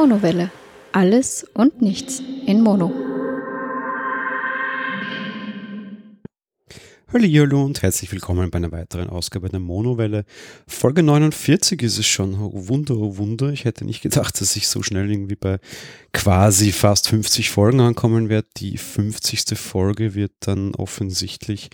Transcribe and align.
Monowelle. 0.00 0.52
Alles 0.92 1.44
und 1.54 1.82
nichts 1.82 2.22
in 2.46 2.60
Mono. 2.60 2.92
Hallo 7.12 7.64
und 7.64 7.82
herzlich 7.82 8.12
willkommen 8.12 8.48
bei 8.52 8.58
einer 8.58 8.70
weiteren 8.70 9.10
Ausgabe 9.10 9.48
der 9.48 9.58
Monowelle. 9.58 10.24
Folge 10.68 11.02
49 11.02 11.82
ist 11.82 11.98
es 11.98 12.06
schon. 12.06 12.40
Oh 12.40 12.68
Wunder, 12.68 12.96
oh 12.96 13.16
Wunder. 13.16 13.50
Ich 13.50 13.64
hätte 13.64 13.84
nicht 13.84 14.00
gedacht, 14.00 14.40
dass 14.40 14.54
ich 14.54 14.68
so 14.68 14.84
schnell 14.84 15.10
irgendwie 15.10 15.34
bei 15.34 15.58
quasi 16.12 16.70
fast 16.70 17.08
50 17.08 17.50
Folgen 17.50 17.80
ankommen 17.80 18.28
werde. 18.28 18.46
Die 18.58 18.78
50. 18.78 19.58
Folge 19.58 20.14
wird 20.14 20.30
dann 20.38 20.76
offensichtlich 20.76 21.70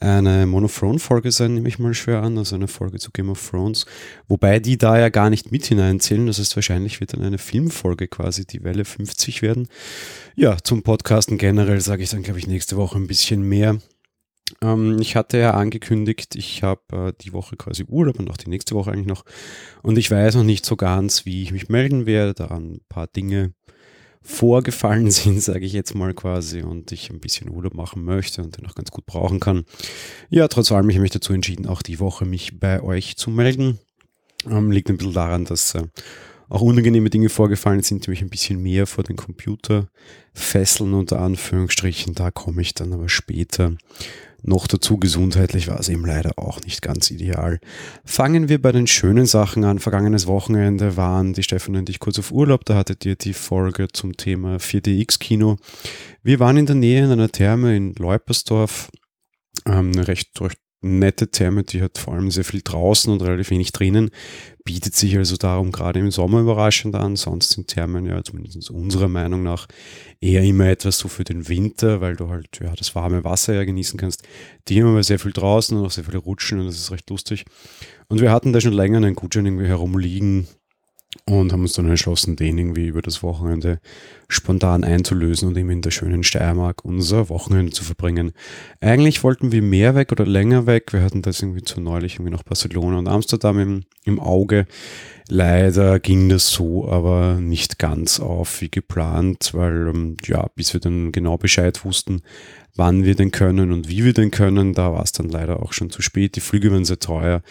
eine 0.00 0.46
Monothrone-Folge 0.46 1.30
sein, 1.30 1.54
nehme 1.54 1.68
ich 1.68 1.78
mal 1.78 1.94
schwer 1.94 2.22
an, 2.22 2.36
also 2.38 2.56
eine 2.56 2.68
Folge 2.68 2.98
zu 2.98 3.10
Game 3.10 3.30
of 3.30 3.50
Thrones. 3.50 3.86
Wobei 4.28 4.60
die 4.60 4.78
da 4.78 4.98
ja 4.98 5.08
gar 5.08 5.30
nicht 5.30 5.52
mit 5.52 5.64
hineinzählen. 5.66 6.26
Das 6.26 6.38
heißt, 6.38 6.56
wahrscheinlich 6.56 7.00
wird 7.00 7.12
dann 7.12 7.22
eine 7.22 7.38
Filmfolge 7.38 8.08
quasi 8.08 8.46
die 8.46 8.64
Welle 8.64 8.84
50 8.84 9.42
werden. 9.42 9.68
Ja, 10.34 10.56
zum 10.62 10.82
Podcasten 10.82 11.38
generell 11.38 11.80
sage 11.80 12.02
ich 12.02 12.10
dann, 12.10 12.22
glaube 12.22 12.38
ich, 12.38 12.46
nächste 12.46 12.76
Woche 12.76 12.98
ein 12.98 13.06
bisschen 13.06 13.42
mehr. 13.42 13.78
Ähm, 14.60 14.98
ich 15.00 15.16
hatte 15.16 15.38
ja 15.38 15.52
angekündigt, 15.52 16.34
ich 16.36 16.62
habe 16.62 16.82
äh, 16.92 17.12
die 17.22 17.32
Woche 17.32 17.56
quasi 17.56 17.84
Urlaub 17.88 18.18
und 18.18 18.30
auch 18.30 18.36
die 18.36 18.50
nächste 18.50 18.74
Woche 18.74 18.92
eigentlich 18.92 19.06
noch. 19.06 19.24
Und 19.82 19.96
ich 19.98 20.10
weiß 20.10 20.34
noch 20.34 20.44
nicht 20.44 20.66
so 20.66 20.76
ganz, 20.76 21.24
wie 21.24 21.42
ich 21.42 21.52
mich 21.52 21.68
melden 21.68 22.06
werde. 22.06 22.34
Da 22.34 22.48
ein 22.48 22.80
paar 22.88 23.06
Dinge 23.06 23.52
vorgefallen 24.24 25.10
sind, 25.12 25.40
sage 25.40 25.66
ich 25.66 25.72
jetzt 25.72 25.94
mal 25.94 26.14
quasi, 26.14 26.62
und 26.62 26.90
ich 26.90 27.10
ein 27.10 27.20
bisschen 27.20 27.50
Urlaub 27.50 27.74
machen 27.74 28.02
möchte 28.04 28.42
und 28.42 28.56
den 28.56 28.66
auch 28.66 28.74
ganz 28.74 28.90
gut 28.90 29.06
brauchen 29.06 29.38
kann. 29.38 29.64
Ja, 30.30 30.48
trotz 30.48 30.72
allem, 30.72 30.88
ich 30.88 30.96
habe 30.96 31.02
mich 31.02 31.12
dazu 31.12 31.32
entschieden, 31.32 31.66
auch 31.66 31.82
die 31.82 32.00
Woche 32.00 32.24
mich 32.24 32.58
bei 32.58 32.82
euch 32.82 33.16
zu 33.16 33.30
melden. 33.30 33.78
Ähm, 34.50 34.70
liegt 34.70 34.90
ein 34.90 34.96
bisschen 34.96 35.14
daran, 35.14 35.44
dass 35.44 35.74
äh, 35.74 35.84
auch 36.48 36.60
unangenehme 36.60 37.10
Dinge 37.10 37.28
vorgefallen 37.28 37.82
sind, 37.82 38.06
die 38.06 38.10
mich 38.10 38.22
ein 38.22 38.30
bisschen 38.30 38.60
mehr 38.60 38.86
vor 38.86 39.04
den 39.04 39.16
Computer 39.16 39.88
fesseln, 40.32 40.94
unter 40.94 41.20
Anführungsstrichen. 41.20 42.14
Da 42.14 42.30
komme 42.30 42.62
ich 42.62 42.74
dann 42.74 42.92
aber 42.92 43.08
später 43.08 43.76
noch 44.46 44.66
dazu 44.66 44.98
gesundheitlich 44.98 45.68
war 45.68 45.80
es 45.80 45.88
eben 45.88 46.04
leider 46.04 46.38
auch 46.38 46.60
nicht 46.60 46.82
ganz 46.82 47.10
ideal. 47.10 47.60
Fangen 48.04 48.48
wir 48.48 48.60
bei 48.60 48.72
den 48.72 48.86
schönen 48.86 49.26
Sachen 49.26 49.64
an. 49.64 49.78
Vergangenes 49.78 50.26
Wochenende 50.26 50.96
waren 50.96 51.32
die 51.32 51.42
Stefan 51.42 51.76
und 51.76 51.88
ich 51.88 51.98
kurz 51.98 52.18
auf 52.18 52.30
Urlaub. 52.30 52.64
Da 52.64 52.76
hattet 52.76 53.04
ihr 53.06 53.16
die 53.16 53.32
Folge 53.32 53.88
zum 53.92 54.16
Thema 54.16 54.56
4DX-Kino. 54.56 55.56
Wir 56.22 56.40
waren 56.40 56.58
in 56.58 56.66
der 56.66 56.76
Nähe 56.76 57.04
in 57.04 57.10
einer 57.10 57.30
Therme 57.30 57.74
in 57.74 57.94
Leupersdorf. 57.94 58.90
Ähm, 59.66 59.92
recht, 59.92 60.40
recht 60.40 60.58
nette 60.84 61.28
Therme, 61.28 61.64
die 61.64 61.82
hat 61.82 61.98
vor 61.98 62.14
allem 62.14 62.30
sehr 62.30 62.44
viel 62.44 62.60
draußen 62.62 63.12
und 63.12 63.22
relativ 63.22 63.50
wenig 63.50 63.72
drinnen, 63.72 64.10
bietet 64.64 64.94
sich 64.94 65.16
also 65.16 65.36
darum 65.36 65.72
gerade 65.72 65.98
im 65.98 66.10
Sommer 66.10 66.40
überraschend 66.40 66.94
an. 66.94 67.16
Sonst 67.16 67.50
sind 67.50 67.68
Thermen 67.68 68.06
ja 68.06 68.22
zumindest 68.22 68.70
unserer 68.70 69.08
Meinung 69.08 69.42
nach 69.42 69.66
eher 70.20 70.42
immer 70.42 70.68
etwas 70.68 70.98
so 70.98 71.08
für 71.08 71.24
den 71.24 71.48
Winter, 71.48 72.00
weil 72.00 72.16
du 72.16 72.28
halt 72.28 72.60
ja 72.62 72.72
das 72.74 72.94
warme 72.94 73.24
Wasser 73.24 73.54
ja 73.54 73.64
genießen 73.64 73.98
kannst. 73.98 74.22
Die 74.68 74.80
haben 74.82 74.90
aber 74.90 75.02
sehr 75.02 75.18
viel 75.18 75.32
draußen 75.32 75.76
und 75.76 75.84
auch 75.84 75.90
sehr 75.90 76.04
viele 76.04 76.18
Rutschen 76.18 76.60
und 76.60 76.66
das 76.66 76.76
ist 76.76 76.90
recht 76.90 77.08
lustig. 77.10 77.44
Und 78.08 78.20
wir 78.20 78.30
hatten 78.30 78.52
da 78.52 78.60
schon 78.60 78.72
länger 78.72 78.98
einen 78.98 79.14
Gutschein 79.14 79.46
irgendwie 79.46 79.66
herumliegen, 79.66 80.46
und 81.26 81.52
haben 81.52 81.62
uns 81.62 81.72
dann 81.72 81.88
entschlossen, 81.88 82.36
den 82.36 82.58
irgendwie 82.58 82.86
über 82.86 83.02
das 83.02 83.22
Wochenende 83.22 83.80
spontan 84.28 84.84
einzulösen 84.84 85.48
und 85.48 85.56
eben 85.56 85.70
in 85.70 85.82
der 85.82 85.90
schönen 85.90 86.22
Steiermark 86.22 86.84
unser 86.84 87.28
Wochenende 87.28 87.72
zu 87.72 87.84
verbringen. 87.84 88.32
Eigentlich 88.80 89.22
wollten 89.22 89.52
wir 89.52 89.62
mehr 89.62 89.94
weg 89.94 90.12
oder 90.12 90.26
länger 90.26 90.66
weg. 90.66 90.92
Wir 90.92 91.02
hatten 91.02 91.22
das 91.22 91.40
irgendwie 91.40 91.62
zu 91.62 91.80
neulich 91.80 92.14
irgendwie 92.14 92.32
noch 92.32 92.42
Barcelona 92.42 92.98
und 92.98 93.08
Amsterdam 93.08 93.58
im, 93.58 93.84
im 94.04 94.20
Auge. 94.20 94.66
Leider 95.28 96.00
ging 96.00 96.28
das 96.28 96.50
so 96.50 96.88
aber 96.88 97.38
nicht 97.40 97.78
ganz 97.78 98.20
auf 98.20 98.60
wie 98.60 98.70
geplant, 98.70 99.50
weil 99.54 99.88
ähm, 99.88 100.16
ja, 100.24 100.48
bis 100.54 100.74
wir 100.74 100.80
dann 100.80 101.12
genau 101.12 101.38
Bescheid 101.38 101.84
wussten, 101.84 102.22
wann 102.76 103.04
wir 103.04 103.14
denn 103.14 103.30
können 103.30 103.72
und 103.72 103.88
wie 103.88 104.04
wir 104.04 104.12
denn 104.12 104.30
können, 104.30 104.72
da 104.72 104.92
war 104.92 105.02
es 105.02 105.12
dann 105.12 105.28
leider 105.28 105.62
auch 105.62 105.72
schon 105.72 105.90
zu 105.90 106.02
spät. 106.02 106.36
Die 106.36 106.40
Flüge 106.40 106.72
waren 106.72 106.84
sehr 106.84 106.98
teuer. 106.98 107.42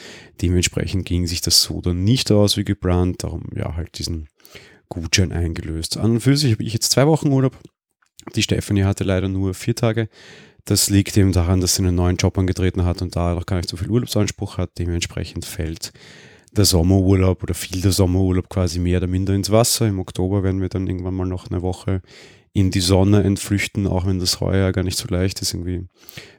Dementsprechend 0.42 1.06
ging 1.06 1.28
sich 1.28 1.42
das 1.42 1.62
so 1.64 1.82
dann 1.82 2.04
nicht 2.04 2.32
aus 2.32 2.58
wie 2.58 2.66
geplant. 2.66 3.24
Darum 3.24 3.46
ja 3.56 3.76
halt 3.76 3.98
diesen 3.98 4.28
Gutschein 4.90 5.32
eingelöst. 5.32 5.98
An 5.98 6.12
und 6.12 6.20
für 6.20 6.36
sich 6.36 6.52
habe 6.52 6.64
ich 6.64 6.74
jetzt 6.74 6.92
zwei 6.92 7.08
Wochen 7.08 7.32
Urlaub. 7.32 7.58
Die 8.36 8.44
Stefanie 8.44 8.84
hatte 8.84 9.04
leider 9.04 9.28
nur 9.28 9.54
vier 9.54 9.76
Tage. 9.76 10.10
Das 10.66 10.90
liegt 10.90 11.18
eben 11.18 11.34
daran, 11.34 11.60
dass 11.60 11.76
sie 11.76 11.84
einen 11.84 11.96
neuen 11.96 12.16
Job 12.16 12.38
angetreten 12.38 12.86
hat 12.86 13.02
und 13.02 13.16
da 13.16 13.34
noch 13.34 13.46
gar 13.46 13.58
nicht 13.58 13.70
so 13.70 13.76
viel 13.76 13.90
Urlaubsanspruch 13.90 14.58
hat. 14.58 14.72
Dementsprechend 14.78 15.46
fällt 15.46 15.92
der 16.56 16.66
Sommerurlaub 16.66 17.44
oder 17.44 17.54
fiel 17.54 17.82
der 17.82 17.92
Sommerurlaub 17.92 18.48
quasi 18.48 18.80
mehr 18.80 19.00
oder 19.00 19.08
minder 19.08 19.34
ins 19.34 19.52
Wasser. 19.52 19.88
Im 19.88 20.00
Oktober 20.00 20.44
werden 20.44 20.62
wir 20.62 20.70
dann 20.70 20.88
irgendwann 20.88 21.16
mal 21.16 21.26
noch 21.26 21.50
eine 21.50 21.62
Woche 21.62 22.02
in 22.54 22.70
die 22.70 22.82
Sonne 22.82 23.24
entflüchten, 23.24 23.88
auch 23.88 24.06
wenn 24.06 24.20
das 24.20 24.40
heuer 24.40 24.72
gar 24.72 24.84
nicht 24.84 24.98
so 24.98 25.08
leicht 25.08 25.42
ist. 25.42 25.54
Irgendwie 25.54 25.88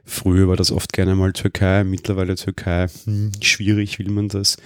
früher 0.05 0.49
war 0.49 0.57
das 0.57 0.71
oft 0.71 0.93
gerne 0.93 1.17
mal 1.17 1.33
Türkei, 1.33 1.83
mittlerweile 1.83 2.37
Türkei. 2.37 2.87
Hm, 3.05 3.33
schwierig 3.43 3.99
will 3.99 4.11
man 4.11 4.29
das. 4.29 4.57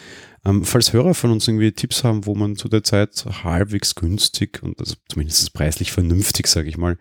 Ähm, 0.44 0.64
falls 0.64 0.92
Hörer 0.92 1.14
von 1.14 1.30
uns 1.30 1.48
irgendwie 1.48 1.72
Tipps 1.72 2.04
haben, 2.04 2.26
wo 2.26 2.34
man 2.34 2.56
zu 2.56 2.68
der 2.68 2.84
Zeit 2.84 3.24
halbwegs 3.44 3.94
günstig 3.94 4.62
und 4.62 4.78
also 4.78 4.94
zumindest 5.08 5.52
preislich 5.54 5.90
vernünftig, 5.90 6.48
sage 6.48 6.68
ich 6.68 6.76
mal, 6.76 6.98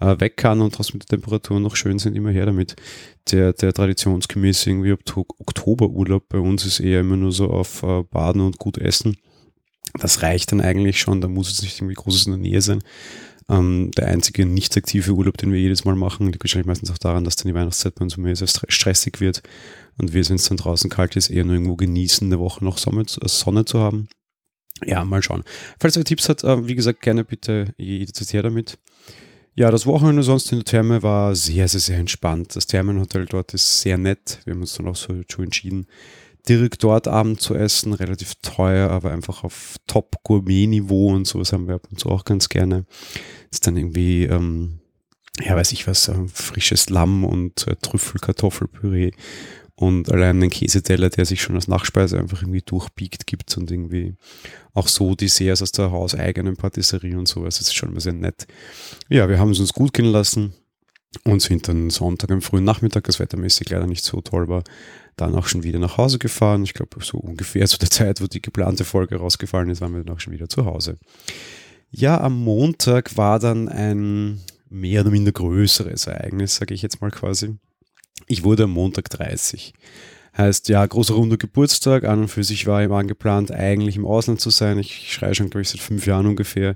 äh, 0.00 0.18
weg 0.20 0.38
kann 0.38 0.62
und 0.62 0.74
trotzdem 0.74 0.98
die 0.98 1.06
Temperaturen 1.06 1.62
noch 1.62 1.76
schön 1.76 1.98
sind, 1.98 2.16
immer 2.16 2.30
her 2.30 2.46
damit. 2.46 2.76
Der, 3.30 3.52
der 3.52 3.74
traditionsgemäß 3.74 4.66
irgendwie 4.66 4.92
Oktoberurlaub 4.92 6.28
bei 6.28 6.38
uns 6.38 6.64
ist 6.64 6.80
eher 6.80 7.00
immer 7.00 7.16
nur 7.16 7.32
so 7.32 7.50
auf 7.50 7.82
äh, 7.82 8.02
Baden 8.04 8.40
und 8.40 8.58
gut 8.58 8.78
essen. 8.78 9.18
Das 9.98 10.22
reicht 10.22 10.52
dann 10.52 10.62
eigentlich 10.62 10.98
schon, 10.98 11.20
da 11.20 11.28
muss 11.28 11.52
es 11.52 11.62
nicht 11.62 11.78
irgendwie 11.78 11.94
Großes 11.94 12.26
in 12.26 12.32
der 12.32 12.40
Nähe 12.40 12.62
sein. 12.62 12.82
Ähm, 13.48 13.90
der 13.96 14.08
einzige 14.08 14.46
nicht 14.46 14.76
aktive 14.76 15.12
Urlaub, 15.12 15.36
den 15.36 15.52
wir 15.52 15.60
jedes 15.60 15.84
Mal 15.84 15.96
machen, 15.96 16.26
liegt 16.26 16.44
wahrscheinlich 16.44 16.66
meistens 16.66 16.90
auch 16.90 16.98
daran, 16.98 17.24
dass 17.24 17.36
dann 17.36 17.48
die 17.48 17.54
Weihnachtszeit 17.54 17.94
bei 17.94 18.04
uns 18.04 18.16
immer 18.16 18.34
sehr 18.34 18.48
stressig 18.68 19.20
wird 19.20 19.42
und 19.98 20.12
wir, 20.12 20.28
wenn 20.28 20.36
es 20.36 20.48
dann 20.48 20.56
draußen 20.56 20.90
kalt 20.90 21.16
ist, 21.16 21.30
eher 21.30 21.44
nur 21.44 21.54
irgendwo 21.54 21.76
genießen, 21.76 22.26
eine 22.26 22.38
Woche 22.38 22.64
noch 22.64 22.78
Sonne, 22.78 23.02
äh, 23.02 23.28
Sonne 23.28 23.64
zu 23.64 23.80
haben. 23.80 24.08
Ja, 24.84 25.04
mal 25.04 25.22
schauen. 25.22 25.44
Falls 25.78 25.96
ihr 25.96 26.04
Tipps 26.04 26.28
habt, 26.28 26.44
äh, 26.44 26.66
wie 26.66 26.74
gesagt, 26.74 27.02
gerne 27.02 27.24
bitte 27.24 27.74
jederzeit 27.76 28.32
her 28.32 28.42
damit. 28.42 28.78
Ja, 29.54 29.70
das 29.70 29.86
Wochenende 29.86 30.22
sonst 30.22 30.50
in 30.50 30.58
der 30.58 30.64
Therme 30.64 31.02
war 31.02 31.36
sehr, 31.36 31.68
sehr, 31.68 31.80
sehr 31.80 31.98
entspannt. 31.98 32.56
Das 32.56 32.66
Thermenhotel 32.66 33.26
dort 33.26 33.52
ist 33.52 33.82
sehr 33.82 33.98
nett. 33.98 34.40
Wir 34.44 34.54
haben 34.54 34.62
uns 34.62 34.74
dann 34.74 34.88
auch 34.88 34.96
so 34.96 35.12
entschieden, 35.12 35.86
direkt 36.48 36.82
dort 36.82 37.08
Abend 37.08 37.40
zu 37.40 37.54
essen, 37.54 37.92
relativ 37.92 38.34
teuer, 38.42 38.90
aber 38.90 39.12
einfach 39.12 39.44
auf 39.44 39.76
Top-Gourmet-Niveau 39.86 41.08
und 41.08 41.26
sowas 41.26 41.52
haben 41.52 41.68
wir 41.68 41.76
ab 41.76 41.86
und 41.90 42.00
zu 42.00 42.08
auch 42.08 42.24
ganz 42.24 42.48
gerne. 42.48 42.84
Ist 43.50 43.66
dann 43.66 43.76
irgendwie, 43.76 44.24
ähm, 44.24 44.80
ja, 45.40 45.54
weiß 45.54 45.72
ich 45.72 45.86
was, 45.86 46.08
äh, 46.08 46.14
frisches 46.32 46.90
Lamm 46.90 47.24
und 47.24 47.66
äh, 47.68 47.76
Trüffelkartoffelpüree 47.76 49.12
und 49.76 50.10
allein 50.10 50.36
einen 50.36 50.50
Käseteller, 50.50 51.10
der 51.10 51.24
sich 51.24 51.42
schon 51.42 51.56
als 51.56 51.68
Nachspeise 51.68 52.18
einfach 52.18 52.42
irgendwie 52.42 52.62
durchbiegt 52.62 53.26
gibt 53.26 53.56
und 53.56 53.70
irgendwie 53.70 54.14
auch 54.74 54.88
so 54.88 55.14
Desserts 55.14 55.62
aus 55.62 55.72
der 55.72 55.90
hauseigenen 55.90 56.56
Patisserie 56.56 57.18
und 57.18 57.26
sowas. 57.26 57.58
Das 57.58 57.68
ist 57.68 57.74
schon 57.74 57.90
immer 57.90 58.00
sehr 58.00 58.12
nett. 58.12 58.46
Ja, 59.08 59.28
wir 59.28 59.38
haben 59.38 59.50
es 59.50 59.60
uns 59.60 59.72
gut 59.72 59.92
gehen 59.92 60.06
lassen 60.06 60.54
und 61.24 61.42
sind 61.42 61.68
dann 61.68 61.90
Sonntag 61.90 62.30
am 62.30 62.42
frühen 62.42 62.64
Nachmittag, 62.64 63.04
das 63.04 63.18
wettermäßig 63.18 63.70
leider 63.70 63.86
nicht 63.86 64.04
so 64.04 64.20
toll 64.20 64.48
war, 64.48 64.62
dann 65.16 65.34
auch 65.34 65.46
schon 65.46 65.62
wieder 65.62 65.78
nach 65.78 65.98
Hause 65.98 66.18
gefahren. 66.18 66.64
Ich 66.64 66.74
glaube, 66.74 67.04
so 67.04 67.18
ungefähr 67.18 67.66
zu 67.66 67.78
der 67.78 67.90
Zeit, 67.90 68.20
wo 68.20 68.26
die 68.26 68.42
geplante 68.42 68.84
Folge 68.84 69.16
rausgefallen 69.16 69.70
ist, 69.70 69.80
waren 69.80 69.94
wir 69.94 70.02
dann 70.04 70.14
auch 70.14 70.20
schon 70.20 70.32
wieder 70.32 70.48
zu 70.48 70.64
Hause. 70.64 70.98
Ja, 71.90 72.20
am 72.20 72.42
Montag 72.42 73.16
war 73.16 73.38
dann 73.38 73.68
ein 73.68 74.40
mehr 74.70 75.02
oder 75.02 75.10
minder 75.10 75.32
größeres 75.32 76.06
Ereignis, 76.06 76.56
sage 76.56 76.74
ich 76.74 76.82
jetzt 76.82 77.00
mal 77.00 77.10
quasi. 77.10 77.56
Ich 78.26 78.44
wurde 78.44 78.64
am 78.64 78.70
Montag 78.70 79.10
30. 79.10 79.74
Heißt, 80.36 80.70
ja, 80.70 80.84
großer 80.86 81.12
runder 81.14 81.36
Geburtstag. 81.36 82.04
An 82.04 82.20
und 82.20 82.28
für 82.28 82.42
sich 82.42 82.66
war 82.66 82.82
ihm 82.82 82.92
angeplant, 82.92 83.50
eigentlich 83.50 83.96
im 83.96 84.06
Ausland 84.06 84.40
zu 84.40 84.48
sein. 84.48 84.78
Ich 84.78 85.12
schreie 85.12 85.34
schon, 85.34 85.50
glaube 85.50 85.62
ich, 85.62 85.68
seit 85.68 85.80
fünf 85.80 86.06
Jahren 86.06 86.26
ungefähr. 86.26 86.74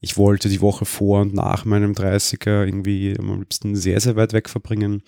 Ich 0.00 0.16
wollte 0.16 0.48
die 0.48 0.60
Woche 0.60 0.84
vor 0.84 1.20
und 1.20 1.32
nach 1.32 1.64
meinem 1.64 1.92
30er 1.92 2.64
irgendwie 2.64 3.16
am 3.16 3.38
liebsten 3.38 3.76
sehr, 3.76 4.00
sehr 4.00 4.16
weit 4.16 4.32
weg 4.32 4.48
verbringen. 4.48 5.02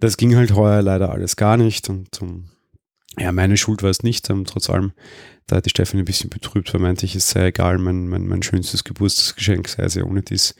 Das 0.00 0.16
ging 0.16 0.34
halt 0.34 0.54
heuer 0.54 0.82
leider 0.82 1.10
alles 1.10 1.36
gar 1.36 1.56
nicht 1.56 1.88
und 1.88 2.20
um, 2.20 2.50
ja, 3.16 3.30
meine 3.30 3.56
Schuld 3.56 3.82
war 3.82 3.90
es 3.90 4.02
nicht. 4.02 4.28
Um, 4.30 4.44
trotz 4.44 4.68
allem, 4.68 4.92
da 5.46 5.56
hat 5.56 5.64
die 5.64 5.70
Stefanie 5.70 6.02
ein 6.02 6.06
bisschen 6.06 6.30
betrübt, 6.30 6.74
weil 6.74 6.80
meinte 6.80 7.06
ich, 7.06 7.14
es 7.14 7.30
sei 7.30 7.46
egal, 7.46 7.78
mein, 7.78 8.08
mein, 8.08 8.26
mein 8.26 8.42
schönstes 8.42 8.84
Geburtstagsgeschenk 8.84 9.68
sei 9.68 9.84
es 9.84 9.94
ja 9.94 10.04
ohne 10.04 10.22
dies, 10.22 10.54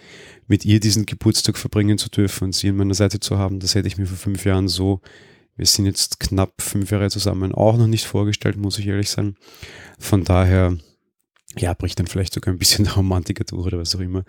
mit 0.46 0.64
ihr 0.64 0.80
diesen 0.80 1.06
Geburtstag 1.06 1.58
verbringen 1.58 1.98
zu 1.98 2.08
dürfen 2.08 2.44
und 2.44 2.54
sie 2.54 2.68
an 2.68 2.76
meiner 2.76 2.94
Seite 2.94 3.20
zu 3.20 3.36
haben. 3.36 3.60
Das 3.60 3.74
hätte 3.74 3.88
ich 3.88 3.98
mir 3.98 4.06
vor 4.06 4.16
fünf 4.16 4.44
Jahren 4.44 4.68
so, 4.68 5.00
wir 5.58 5.66
sind 5.66 5.86
jetzt 5.86 6.20
knapp 6.20 6.62
fünf 6.62 6.92
Jahre 6.92 7.10
zusammen, 7.10 7.52
auch 7.52 7.76
noch 7.76 7.88
nicht 7.88 8.06
vorgestellt, 8.06 8.56
muss 8.56 8.78
ich 8.78 8.86
ehrlich 8.86 9.10
sein. 9.10 9.36
Von 9.98 10.22
daher, 10.22 10.76
ja, 11.56 11.74
bricht 11.74 11.98
dann 11.98 12.06
vielleicht 12.06 12.32
sogar 12.32 12.54
ein 12.54 12.58
bisschen 12.58 12.84
der 12.84 12.94
Romantiker 12.96 13.42
durch 13.42 13.66
oder 13.66 13.78
was 13.78 13.96
auch 13.96 14.00
immer. 14.00 14.22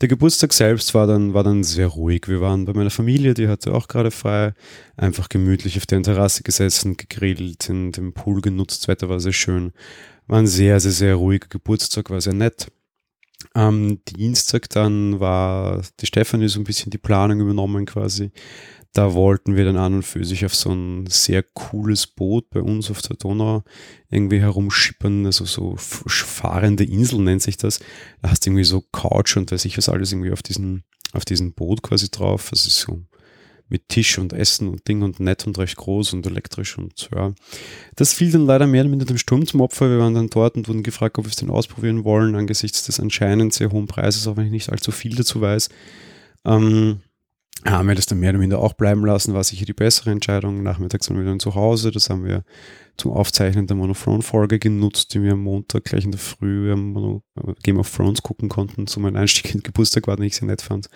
Der 0.00 0.08
Geburtstag 0.08 0.52
selbst 0.52 0.92
war 0.92 1.06
dann, 1.06 1.34
war 1.34 1.44
dann 1.44 1.62
sehr 1.62 1.86
ruhig. 1.86 2.26
Wir 2.26 2.40
waren 2.40 2.64
bei 2.64 2.72
meiner 2.72 2.90
Familie, 2.90 3.32
die 3.34 3.46
hatte 3.46 3.72
auch 3.72 3.86
gerade 3.86 4.10
frei, 4.10 4.54
einfach 4.96 5.28
gemütlich 5.28 5.76
auf 5.76 5.86
der 5.86 6.02
Terrasse 6.02 6.42
gesessen, 6.42 6.96
gegrillt, 6.96 7.68
in 7.68 7.92
dem 7.92 8.12
Pool 8.12 8.40
genutzt, 8.40 8.82
das 8.82 8.88
Wetter 8.88 9.08
war 9.08 9.20
sehr 9.20 9.32
schön. 9.32 9.72
War 10.26 10.40
ein 10.40 10.48
sehr, 10.48 10.80
sehr, 10.80 10.92
sehr 10.92 11.14
ruhiger 11.14 11.46
Geburtstag, 11.48 12.10
war 12.10 12.20
sehr 12.20 12.34
nett. 12.34 12.72
Am 13.54 14.02
Dienstag 14.04 14.68
dann 14.70 15.20
war 15.20 15.82
die 16.00 16.06
Stefanie 16.06 16.48
so 16.48 16.58
ein 16.58 16.64
bisschen 16.64 16.90
die 16.90 16.98
Planung 16.98 17.40
übernommen 17.40 17.86
quasi. 17.86 18.32
Da 18.92 19.14
wollten 19.14 19.56
wir 19.56 19.64
dann 19.64 19.78
an 19.78 19.94
und 19.94 20.02
für 20.02 20.24
sich 20.24 20.44
auf 20.44 20.54
so 20.54 20.70
ein 20.70 21.06
sehr 21.06 21.42
cooles 21.42 22.06
Boot 22.06 22.50
bei 22.50 22.60
uns 22.60 22.90
auf 22.90 23.00
der 23.00 23.16
Donau 23.16 23.64
irgendwie 24.10 24.40
herumschippern, 24.40 25.24
also 25.24 25.46
so 25.46 25.76
fahrende 25.76 26.84
Insel 26.84 27.20
nennt 27.20 27.40
sich 27.40 27.56
das. 27.56 27.80
Da 28.20 28.30
hast 28.30 28.44
du 28.44 28.50
irgendwie 28.50 28.64
so 28.64 28.82
Couch 28.92 29.36
und 29.36 29.50
weiß 29.50 29.64
ich 29.64 29.78
was 29.78 29.88
alles 29.88 30.12
irgendwie 30.12 30.32
auf 30.32 30.42
diesem, 30.42 30.82
auf 31.12 31.24
diesem 31.24 31.54
Boot 31.54 31.82
quasi 31.82 32.10
drauf. 32.10 32.50
Das 32.50 32.66
ist 32.66 32.80
so 32.80 33.02
mit 33.72 33.88
Tisch 33.88 34.18
und 34.18 34.34
Essen 34.34 34.68
und 34.68 34.86
Ding 34.86 35.00
und 35.00 35.18
nett 35.18 35.46
und 35.46 35.58
recht 35.58 35.76
groß 35.76 36.12
und 36.12 36.26
elektrisch 36.26 36.76
und 36.76 37.08
ja. 37.14 37.32
Das 37.96 38.12
fiel 38.12 38.30
dann 38.30 38.44
leider 38.44 38.66
mehr 38.66 38.82
oder 38.82 38.90
minder 38.90 39.06
dem 39.06 39.16
Sturm 39.16 39.46
zum 39.46 39.62
Opfer. 39.62 39.88
Wir 39.88 39.98
waren 39.98 40.12
dann 40.12 40.28
dort 40.28 40.56
und 40.56 40.68
wurden 40.68 40.82
gefragt, 40.82 41.16
ob 41.16 41.24
wir 41.24 41.30
es 41.30 41.36
denn 41.36 41.48
ausprobieren 41.48 42.04
wollen, 42.04 42.34
angesichts 42.34 42.84
des 42.84 43.00
anscheinend 43.00 43.54
sehr 43.54 43.72
hohen 43.72 43.86
Preises, 43.86 44.26
auch 44.26 44.36
wenn 44.36 44.44
ich 44.44 44.52
nicht 44.52 44.70
allzu 44.70 44.92
viel 44.92 45.16
dazu 45.16 45.40
weiß. 45.40 45.70
Ähm, 46.44 47.00
haben 47.64 47.88
wir 47.88 47.94
das 47.94 48.06
dann 48.06 48.18
mehr 48.18 48.30
oder 48.30 48.38
minder 48.38 48.58
auch 48.58 48.72
bleiben 48.72 49.04
lassen, 49.04 49.34
war 49.34 49.44
sicher 49.44 49.64
die 49.64 49.72
bessere 49.72 50.10
Entscheidung. 50.10 50.62
Nachmittags 50.62 51.08
waren 51.08 51.18
wir 51.18 51.24
dann 51.24 51.40
zu 51.40 51.54
Hause, 51.54 51.90
das 51.90 52.10
haben 52.10 52.24
wir 52.24 52.44
zum 52.96 53.12
Aufzeichnen 53.12 53.66
der 53.66 53.76
Monothrone-Folge 53.76 54.58
genutzt, 54.58 55.14
die 55.14 55.22
wir 55.22 55.32
am 55.32 55.42
Montag 55.42 55.84
gleich 55.84 56.04
in 56.04 56.10
der 56.10 56.20
Früh 56.20 56.72
am 56.72 57.22
Game 57.62 57.78
of 57.78 57.94
Thrones 57.94 58.22
gucken 58.22 58.48
konnten, 58.48 58.86
so 58.86 59.00
mein 59.00 59.16
Einstieg 59.16 59.54
in 59.54 59.62
Geburtstag 59.62 60.06
war, 60.06 60.16
den 60.16 60.26
ich 60.26 60.36
sehr 60.36 60.48
nett 60.48 60.62
fand. 60.62 60.88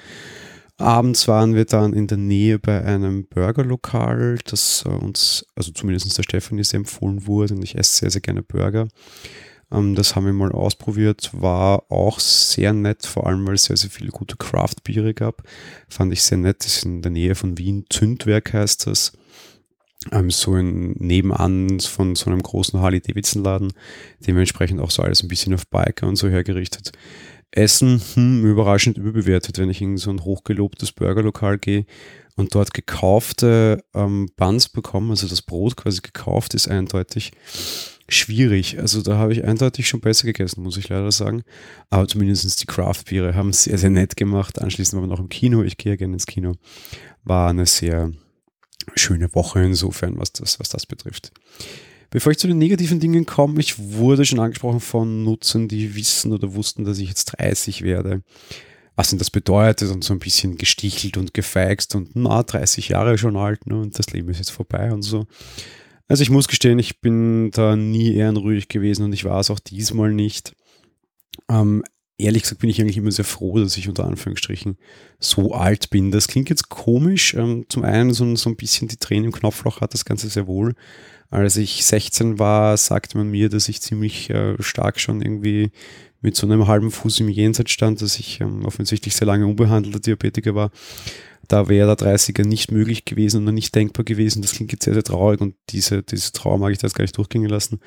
Abends 0.78 1.26
waren 1.26 1.54
wir 1.54 1.64
dann 1.64 1.94
in 1.94 2.06
der 2.06 2.18
Nähe 2.18 2.58
bei 2.58 2.84
einem 2.84 3.26
Burgerlokal, 3.26 4.38
das 4.44 4.84
äh, 4.86 4.90
uns, 4.90 5.46
also 5.54 5.72
zumindest 5.72 6.18
der 6.18 6.22
Stefanie 6.22 6.64
sehr 6.64 6.78
empfohlen 6.78 7.26
wurde 7.26 7.54
und 7.54 7.62
ich 7.62 7.78
esse 7.78 7.96
sehr, 7.96 8.10
sehr 8.10 8.20
gerne 8.20 8.42
Burger. 8.42 8.86
Ähm, 9.72 9.94
das 9.94 10.14
haben 10.14 10.26
wir 10.26 10.32
mal 10.32 10.52
ausprobiert, 10.52 11.30
war 11.32 11.90
auch 11.90 12.20
sehr 12.20 12.72
nett, 12.72 13.06
vor 13.06 13.26
allem 13.26 13.46
weil 13.46 13.54
es 13.54 13.64
sehr, 13.64 13.76
sehr 13.76 13.90
viele 13.90 14.10
gute 14.10 14.36
Craft-Biere 14.36 15.14
gab. 15.14 15.42
Fand 15.88 16.12
ich 16.12 16.22
sehr 16.22 16.38
nett, 16.38 16.60
das 16.60 16.78
ist 16.78 16.84
in 16.84 17.02
der 17.02 17.10
Nähe 17.10 17.34
von 17.34 17.58
Wien, 17.58 17.84
Zündwerk 17.90 18.52
heißt 18.52 18.86
das. 18.86 19.12
Ähm, 20.12 20.30
so 20.30 20.54
ein 20.54 20.92
nebenan 20.92 21.80
von 21.80 22.14
so 22.14 22.30
einem 22.30 22.42
großen 22.42 22.80
Harley-Davidson-Laden, 22.80 23.72
dementsprechend 24.26 24.80
auch 24.80 24.90
so 24.90 25.02
alles 25.02 25.22
ein 25.22 25.28
bisschen 25.28 25.54
auf 25.54 25.66
Biker 25.66 26.06
und 26.06 26.16
so 26.16 26.28
hergerichtet. 26.28 26.92
Essen, 27.52 28.02
hm, 28.14 28.44
überraschend 28.44 28.98
überbewertet, 28.98 29.58
wenn 29.58 29.70
ich 29.70 29.80
in 29.80 29.96
so 29.96 30.10
ein 30.10 30.24
hochgelobtes 30.24 30.92
Burgerlokal 30.92 31.58
gehe 31.58 31.86
und 32.36 32.54
dort 32.54 32.74
gekaufte 32.74 33.82
ähm, 33.94 34.28
Buns 34.36 34.68
bekomme, 34.68 35.10
also 35.10 35.26
das 35.26 35.42
Brot 35.42 35.76
quasi 35.76 36.00
gekauft 36.02 36.54
ist 36.54 36.68
eindeutig 36.68 37.32
schwierig. 38.08 38.78
Also 38.78 39.02
da 39.02 39.16
habe 39.16 39.32
ich 39.32 39.44
eindeutig 39.44 39.88
schon 39.88 40.00
besser 40.00 40.26
gegessen, 40.26 40.62
muss 40.62 40.76
ich 40.76 40.88
leider 40.88 41.10
sagen. 41.10 41.42
Aber 41.90 42.06
zumindest 42.06 42.62
die 42.62 42.66
Craft-Biere 42.66 43.34
haben 43.34 43.50
es 43.50 43.64
sehr, 43.64 43.78
sehr 43.78 43.90
nett 43.90 44.16
gemacht. 44.16 44.60
Anschließend 44.60 45.00
waren 45.00 45.08
wir 45.08 45.12
noch 45.12 45.20
im 45.20 45.28
Kino. 45.28 45.62
Ich 45.62 45.76
gehe 45.76 45.92
ja 45.92 45.96
gerne 45.96 46.14
ins 46.14 46.26
Kino. 46.26 46.54
War 47.24 47.50
eine 47.50 47.66
sehr 47.66 48.12
schöne 48.94 49.34
Woche 49.34 49.62
insofern, 49.62 50.18
was 50.18 50.32
das, 50.32 50.60
was 50.60 50.68
das 50.68 50.86
betrifft. 50.86 51.32
Bevor 52.16 52.32
ich 52.32 52.38
zu 52.38 52.46
den 52.46 52.56
negativen 52.56 52.98
Dingen 52.98 53.26
komme, 53.26 53.60
ich 53.60 53.78
wurde 53.78 54.24
schon 54.24 54.40
angesprochen 54.40 54.80
von 54.80 55.22
Nutzern, 55.22 55.68
die 55.68 55.96
wissen 55.96 56.32
oder 56.32 56.54
wussten, 56.54 56.86
dass 56.86 56.98
ich 56.98 57.10
jetzt 57.10 57.26
30 57.26 57.82
werde. 57.82 58.22
Was 58.94 59.10
denn 59.10 59.18
das 59.18 59.30
bedeutet 59.30 59.90
und 59.90 60.02
so 60.02 60.14
ein 60.14 60.18
bisschen 60.18 60.56
gestichelt 60.56 61.18
und 61.18 61.34
gefeixt 61.34 61.94
und 61.94 62.12
na, 62.14 62.42
30 62.42 62.88
Jahre 62.88 63.18
schon 63.18 63.36
alt 63.36 63.66
ne, 63.66 63.78
und 63.78 63.98
das 63.98 64.12
Leben 64.12 64.30
ist 64.30 64.38
jetzt 64.38 64.50
vorbei 64.50 64.94
und 64.94 65.02
so. 65.02 65.26
Also 66.08 66.22
ich 66.22 66.30
muss 66.30 66.48
gestehen, 66.48 66.78
ich 66.78 67.02
bin 67.02 67.50
da 67.50 67.76
nie 67.76 68.14
ehrenruhig 68.14 68.68
gewesen 68.68 69.04
und 69.04 69.12
ich 69.12 69.26
war 69.26 69.38
es 69.38 69.50
auch 69.50 69.60
diesmal 69.60 70.10
nicht. 70.10 70.56
Ähm, 71.50 71.84
ehrlich 72.18 72.42
gesagt 72.42 72.60
bin 72.60 72.70
ich 72.70 72.80
eigentlich 72.80 72.96
immer 72.96 73.10
sehr 73.10 73.24
froh, 73.24 73.58
dass 73.58 73.76
ich 73.76 73.88
unter 73.88 74.04
Anführungsstrichen 74.04 74.76
so 75.18 75.52
alt 75.52 75.90
bin. 75.90 76.10
Das 76.10 76.28
klingt 76.28 76.48
jetzt 76.48 76.68
komisch. 76.68 77.34
Ähm, 77.34 77.66
zum 77.68 77.84
einen 77.84 78.12
so, 78.12 78.24
ein 78.24 78.56
bisschen 78.56 78.88
die 78.88 78.96
Tränen 78.96 79.26
im 79.26 79.32
Knopfloch 79.32 79.80
hat 79.80 79.94
das 79.94 80.04
Ganze 80.04 80.28
sehr 80.28 80.46
wohl. 80.46 80.74
Als 81.30 81.56
ich 81.56 81.84
16 81.84 82.38
war, 82.38 82.76
sagte 82.76 83.18
man 83.18 83.30
mir, 83.30 83.48
dass 83.48 83.68
ich 83.68 83.82
ziemlich 83.82 84.30
äh, 84.30 84.60
stark 84.62 85.00
schon 85.00 85.20
irgendwie 85.20 85.70
mit 86.20 86.36
so 86.36 86.46
einem 86.46 86.66
halben 86.66 86.90
Fuß 86.90 87.20
im 87.20 87.28
Jenseits 87.28 87.72
stand, 87.72 88.00
dass 88.00 88.18
ich 88.18 88.40
ähm, 88.40 88.64
offensichtlich 88.64 89.14
sehr 89.14 89.26
lange 89.26 89.46
unbehandelter 89.46 90.00
Diabetiker 90.00 90.54
war 90.54 90.70
da 91.48 91.68
wäre 91.68 91.94
der 91.94 92.06
30er 92.06 92.46
nicht 92.46 92.72
möglich 92.72 93.04
gewesen 93.04 93.46
und 93.46 93.54
nicht 93.54 93.74
denkbar 93.74 94.04
gewesen. 94.04 94.42
Das 94.42 94.52
klingt 94.52 94.72
jetzt 94.72 94.84
sehr, 94.84 94.94
sehr 94.94 95.02
traurig 95.02 95.40
und 95.40 95.54
diese, 95.70 96.02
diese 96.02 96.32
Trauer 96.32 96.58
mag 96.58 96.72
ich 96.72 96.78
da 96.78 96.86
jetzt 96.86 96.94
gar 96.94 97.02
nicht 97.02 97.16
durchgehen 97.16 97.46
lassen. 97.46 97.80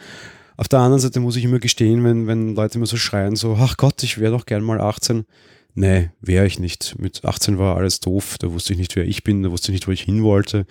Auf 0.60 0.68
der 0.68 0.80
anderen 0.80 1.00
Seite 1.00 1.22
muss 1.22 1.38
ich 1.38 1.46
immer 1.46 1.60
gestehen, 1.60 2.04
wenn, 2.04 2.28
wenn 2.28 2.54
Leute 2.54 2.80
immer 2.80 2.86
so 2.86 2.98
schreien, 2.98 3.38
so, 3.38 3.56
ach 3.58 3.78
Gott, 3.78 4.04
ich 4.04 4.18
wäre 4.18 4.34
doch 4.34 4.46
gern 4.46 4.62
mal 4.62 4.82
18. 4.82 5.26
Nee, 5.74 6.10
wäre 6.20 6.46
ich 6.46 6.60
nicht. 6.60 7.00
Mit 7.00 7.24
18 7.24 7.58
war 7.58 7.78
alles 7.78 8.02
doof, 8.02 8.36
da 8.38 8.52
wusste 8.52 8.74
ich 8.74 8.80
nicht, 8.80 8.98
wer 8.98 9.06
ich 9.06 9.24
bin, 9.24 9.42
da 9.42 9.52
wusste 9.52 9.72
ich 9.72 9.76
nicht, 9.76 9.88
wo 9.88 9.94
ich 9.94 10.02
hin 10.02 10.22
wollte. 10.22 10.66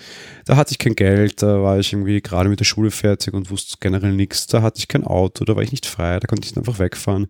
Da 0.45 0.57
hatte 0.57 0.73
ich 0.73 0.79
kein 0.79 0.95
Geld, 0.95 1.41
da 1.41 1.63
war 1.63 1.79
ich 1.79 1.91
irgendwie 1.95 2.21
gerade 2.21 2.51
mit 2.51 2.61
der 2.61 2.67
Schule 2.67 2.91
fertig 2.91 3.33
und 3.33 3.51
wusste 3.51 3.79
generell 3.81 4.13
nichts. 4.13 4.47
Da 4.47 4.61
hatte 4.61 4.79
ich 4.79 4.89
kein 4.89 5.05
Auto, 5.05 5.47
da 5.47 5.57
war 5.57 5.63
ich 5.63 5.73
nicht 5.73 5.87
frei, 5.87 6.21
da 6.21 6.27
konnte 6.27 6.47
ich 6.47 6.55
einfach 6.55 6.79
wegfahren. 6.79 7.29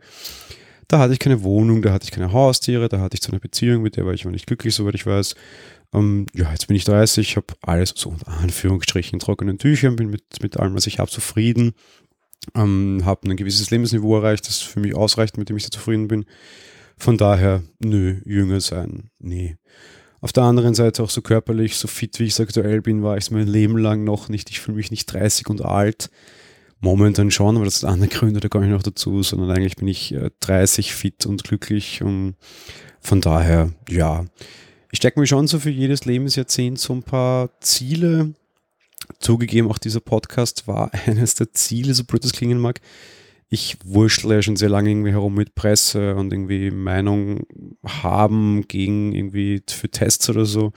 Da 0.89 0.99
hatte 0.99 1.13
ich 1.13 1.21
keine 1.21 1.45
Wohnung, 1.45 1.81
da 1.81 1.93
hatte 1.93 2.07
ich 2.07 2.11
keine 2.11 2.33
Haustiere, 2.33 2.89
da 2.89 2.99
hatte 2.99 3.15
ich 3.15 3.23
so 3.23 3.31
eine 3.31 3.39
Beziehung, 3.39 3.83
mit 3.83 3.95
der 3.95 4.05
war 4.05 4.15
ich 4.15 4.25
aber 4.25 4.33
nicht 4.33 4.49
glücklich, 4.49 4.75
soweit 4.75 4.97
ich 4.97 5.07
weiß. 5.07 5.37
Ähm, 5.95 6.27
ja, 6.35 6.51
jetzt 6.51 6.67
bin 6.67 6.75
ich 6.75 6.83
30, 6.83 7.37
habe 7.37 7.55
alles 7.63 7.93
so 7.95 8.11
unter 8.11 8.33
Anführungsstrichen 8.33 9.13
in 9.13 9.21
trockenen 9.21 9.59
Tüchern, 9.59 9.95
bin 9.95 10.11
mit, 10.11 10.25
mit 10.43 10.57
allem, 10.57 10.75
was 10.75 10.89
ich 10.89 10.99
habe, 10.99 11.09
zufrieden. 11.09 11.75
Ähm, 12.55 13.03
habe 13.05 13.29
ein 13.29 13.37
gewisses 13.37 13.71
Lebensniveau 13.71 14.17
erreicht, 14.17 14.49
das 14.49 14.59
für 14.59 14.81
mich 14.81 14.95
ausreicht, 14.95 15.37
mit 15.37 15.49
dem 15.49 15.57
ich 15.57 15.65
sehr 15.65 15.71
zufrieden 15.71 16.09
bin. 16.09 16.25
Von 16.97 17.17
daher, 17.17 17.63
nö, 17.79 18.21
jünger 18.25 18.61
sein, 18.61 19.11
nee. 19.19 19.57
Auf 20.21 20.33
der 20.33 20.43
anderen 20.45 20.75
Seite 20.75 21.03
auch 21.03 21.11
so 21.11 21.23
körperlich, 21.23 21.77
so 21.77 21.87
fit 21.87 22.19
wie 22.19 22.25
ich 22.25 22.41
aktuell 22.41 22.83
bin, 22.83 23.05
war 23.05 23.17
ich 23.17 23.25
es 23.25 23.31
mein 23.31 23.47
Leben 23.47 23.79
lang 23.79 24.03
noch 24.03 24.29
nicht. 24.29 24.51
Ich 24.51 24.59
fühle 24.59 24.77
mich 24.77 24.91
nicht 24.91 25.07
30 25.07 25.49
und 25.49 25.65
alt. 25.65 26.11
Momentan 26.81 27.31
schon, 27.31 27.57
aber 27.57 27.65
das 27.65 27.81
sind 27.81 27.89
andere 27.89 28.09
Gründe, 28.09 28.41
da 28.41 28.49
komme 28.49 28.67
ich 28.67 28.71
noch 28.71 28.83
dazu, 28.83 29.23
sondern 29.23 29.51
eigentlich 29.51 29.77
bin 29.77 29.89
ich 29.89 30.17
30 30.41 30.89
äh, 30.89 30.93
fit 30.93 31.27
und 31.27 31.45
glücklich 31.45 32.03
und 32.03 32.37
von 33.01 33.21
daher, 33.21 33.73
ja. 33.89 34.25
Ich 34.91 34.99
stecke 34.99 35.21
mir 35.21 35.27
schon 35.27 35.47
so 35.49 35.59
für 35.59 35.71
jedes 35.71 36.05
Lebensjahrzehnt 36.05 36.79
so 36.79 36.95
ein 36.95 37.03
paar 37.03 37.51
Ziele. 37.61 38.35
Zugegeben, 39.19 39.71
auch 39.71 39.79
dieser 39.79 40.01
Podcast 40.01 40.67
war 40.67 40.91
eines 41.07 41.35
der 41.35 41.53
Ziele, 41.53 41.95
so 41.95 42.05
blöd 42.05 42.25
das 42.25 42.33
klingen 42.33 42.59
mag. 42.59 42.81
Ich 43.51 43.79
wurschtle 43.85 44.37
ja 44.37 44.43
schon 44.43 44.57
sehr 44.57 44.69
lange 44.69 44.91
irgendwie 44.91 45.13
herum 45.13 45.35
mit 45.35 45.55
Presse 45.55 46.15
und 46.17 46.33
irgendwie 46.33 46.71
Meinung 46.71 47.47
haben 47.85 48.69
gegen 48.69 49.15
irgendwie 49.15 49.63
für 49.67 49.89
Tests 49.89 50.29
oder 50.29 50.45
so. 50.45 50.73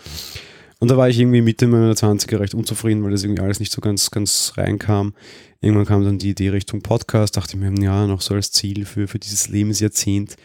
Und 0.79 0.89
da 0.89 0.97
war 0.97 1.09
ich 1.09 1.19
irgendwie 1.19 1.41
Mitte 1.41 1.67
meiner 1.67 1.93
20er 1.93 2.39
recht 2.39 2.55
unzufrieden, 2.55 3.03
weil 3.03 3.11
das 3.11 3.23
irgendwie 3.23 3.43
alles 3.43 3.59
nicht 3.59 3.71
so 3.71 3.81
ganz, 3.81 4.09
ganz 4.09 4.53
reinkam. 4.55 5.13
Irgendwann 5.59 5.85
kam 5.85 6.03
dann 6.03 6.17
die 6.17 6.31
Idee 6.31 6.49
Richtung 6.49 6.81
Podcast, 6.81 7.37
dachte 7.37 7.55
ich 7.55 7.61
mir, 7.61 7.83
ja, 7.83 8.07
noch 8.07 8.21
so 8.21 8.33
als 8.33 8.51
Ziel 8.51 8.85
für, 8.85 9.07
für 9.07 9.19
dieses 9.19 9.49
Lebensjahrzehnt 9.49 10.37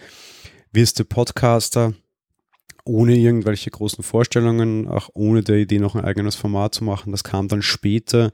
wirst 0.72 0.98
du 0.98 1.06
Podcaster, 1.06 1.94
ohne 2.86 3.16
irgendwelche 3.16 3.70
großen 3.70 4.02
Vorstellungen, 4.02 4.88
auch 4.88 5.10
ohne 5.14 5.42
der 5.42 5.56
Idee 5.56 5.78
noch 5.78 5.94
ein 5.94 6.04
eigenes 6.04 6.36
Format 6.36 6.74
zu 6.74 6.84
machen. 6.84 7.10
Das 7.12 7.24
kam 7.24 7.48
dann 7.48 7.62
später. 7.62 8.32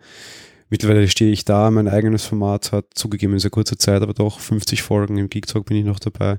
Mittlerweile 0.68 1.09
stehe 1.09 1.32
ich 1.32 1.44
da, 1.44 1.71
mein 1.71 1.88
eigenes 1.88 2.25
Format 2.25 2.73
hat 2.73 2.87
zugegeben 2.94 3.35
in 3.35 3.38
sehr 3.38 3.50
kurzer 3.50 3.78
Zeit, 3.78 4.02
aber 4.02 4.14
doch 4.14 4.40
50 4.40 4.82
Folgen. 4.82 5.18
Im 5.18 5.28
Geek 5.28 5.47
Talk 5.47 5.66
bin 5.66 5.76
ich 5.76 5.85
noch 5.85 5.99
dabei. 5.99 6.38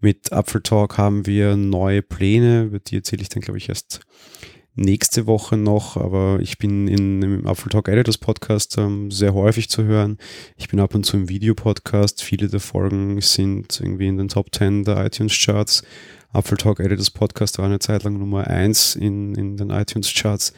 Mit 0.00 0.32
Apfel 0.32 0.62
Talk 0.62 0.98
haben 0.98 1.26
wir 1.26 1.56
neue 1.56 2.02
Pläne, 2.02 2.64
über 2.64 2.78
die 2.78 2.96
erzähle 2.96 3.22
ich 3.22 3.30
dann, 3.30 3.42
glaube 3.42 3.58
ich, 3.58 3.68
erst 3.68 4.00
nächste 4.76 5.26
Woche 5.26 5.56
noch, 5.56 5.96
aber 5.96 6.38
ich 6.40 6.58
bin 6.58 6.88
in, 6.88 7.22
im 7.22 7.46
Apfel 7.46 7.70
Talk 7.70 7.88
Editors 7.88 8.18
Podcast 8.18 8.76
ähm, 8.78 9.10
sehr 9.10 9.34
häufig 9.34 9.68
zu 9.68 9.84
hören. 9.84 10.18
Ich 10.56 10.68
bin 10.68 10.80
ab 10.80 10.94
und 10.94 11.04
zu 11.04 11.16
im 11.16 11.28
Videopodcast. 11.28 12.22
Viele 12.22 12.48
der 12.48 12.60
Folgen 12.60 13.20
sind 13.20 13.80
irgendwie 13.80 14.08
in 14.08 14.18
den 14.18 14.28
Top 14.28 14.54
10 14.54 14.84
der 14.84 15.04
iTunes 15.04 15.38
Charts. 15.38 15.82
Apfel 16.34 16.58
Talk 16.58 16.80
Editors 16.80 17.10
Podcast 17.10 17.58
war 17.58 17.66
eine 17.66 17.78
Zeit 17.78 18.02
lang 18.02 18.18
Nummer 18.18 18.46
1 18.46 18.96
in, 18.96 19.34
in 19.34 19.56
den 19.56 19.70
iTunes 19.70 20.12
Charts. 20.12 20.52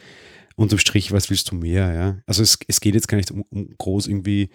Unterm 0.55 0.79
Strich, 0.79 1.11
was 1.11 1.29
willst 1.29 1.51
du 1.51 1.55
mehr, 1.55 1.93
ja? 1.93 2.17
Also 2.25 2.41
es, 2.41 2.57
es 2.67 2.81
geht 2.81 2.95
jetzt 2.95 3.07
gar 3.07 3.17
nicht 3.17 3.29
um, 3.29 3.43
um 3.51 3.69
groß 3.77 4.07
irgendwie 4.07 4.49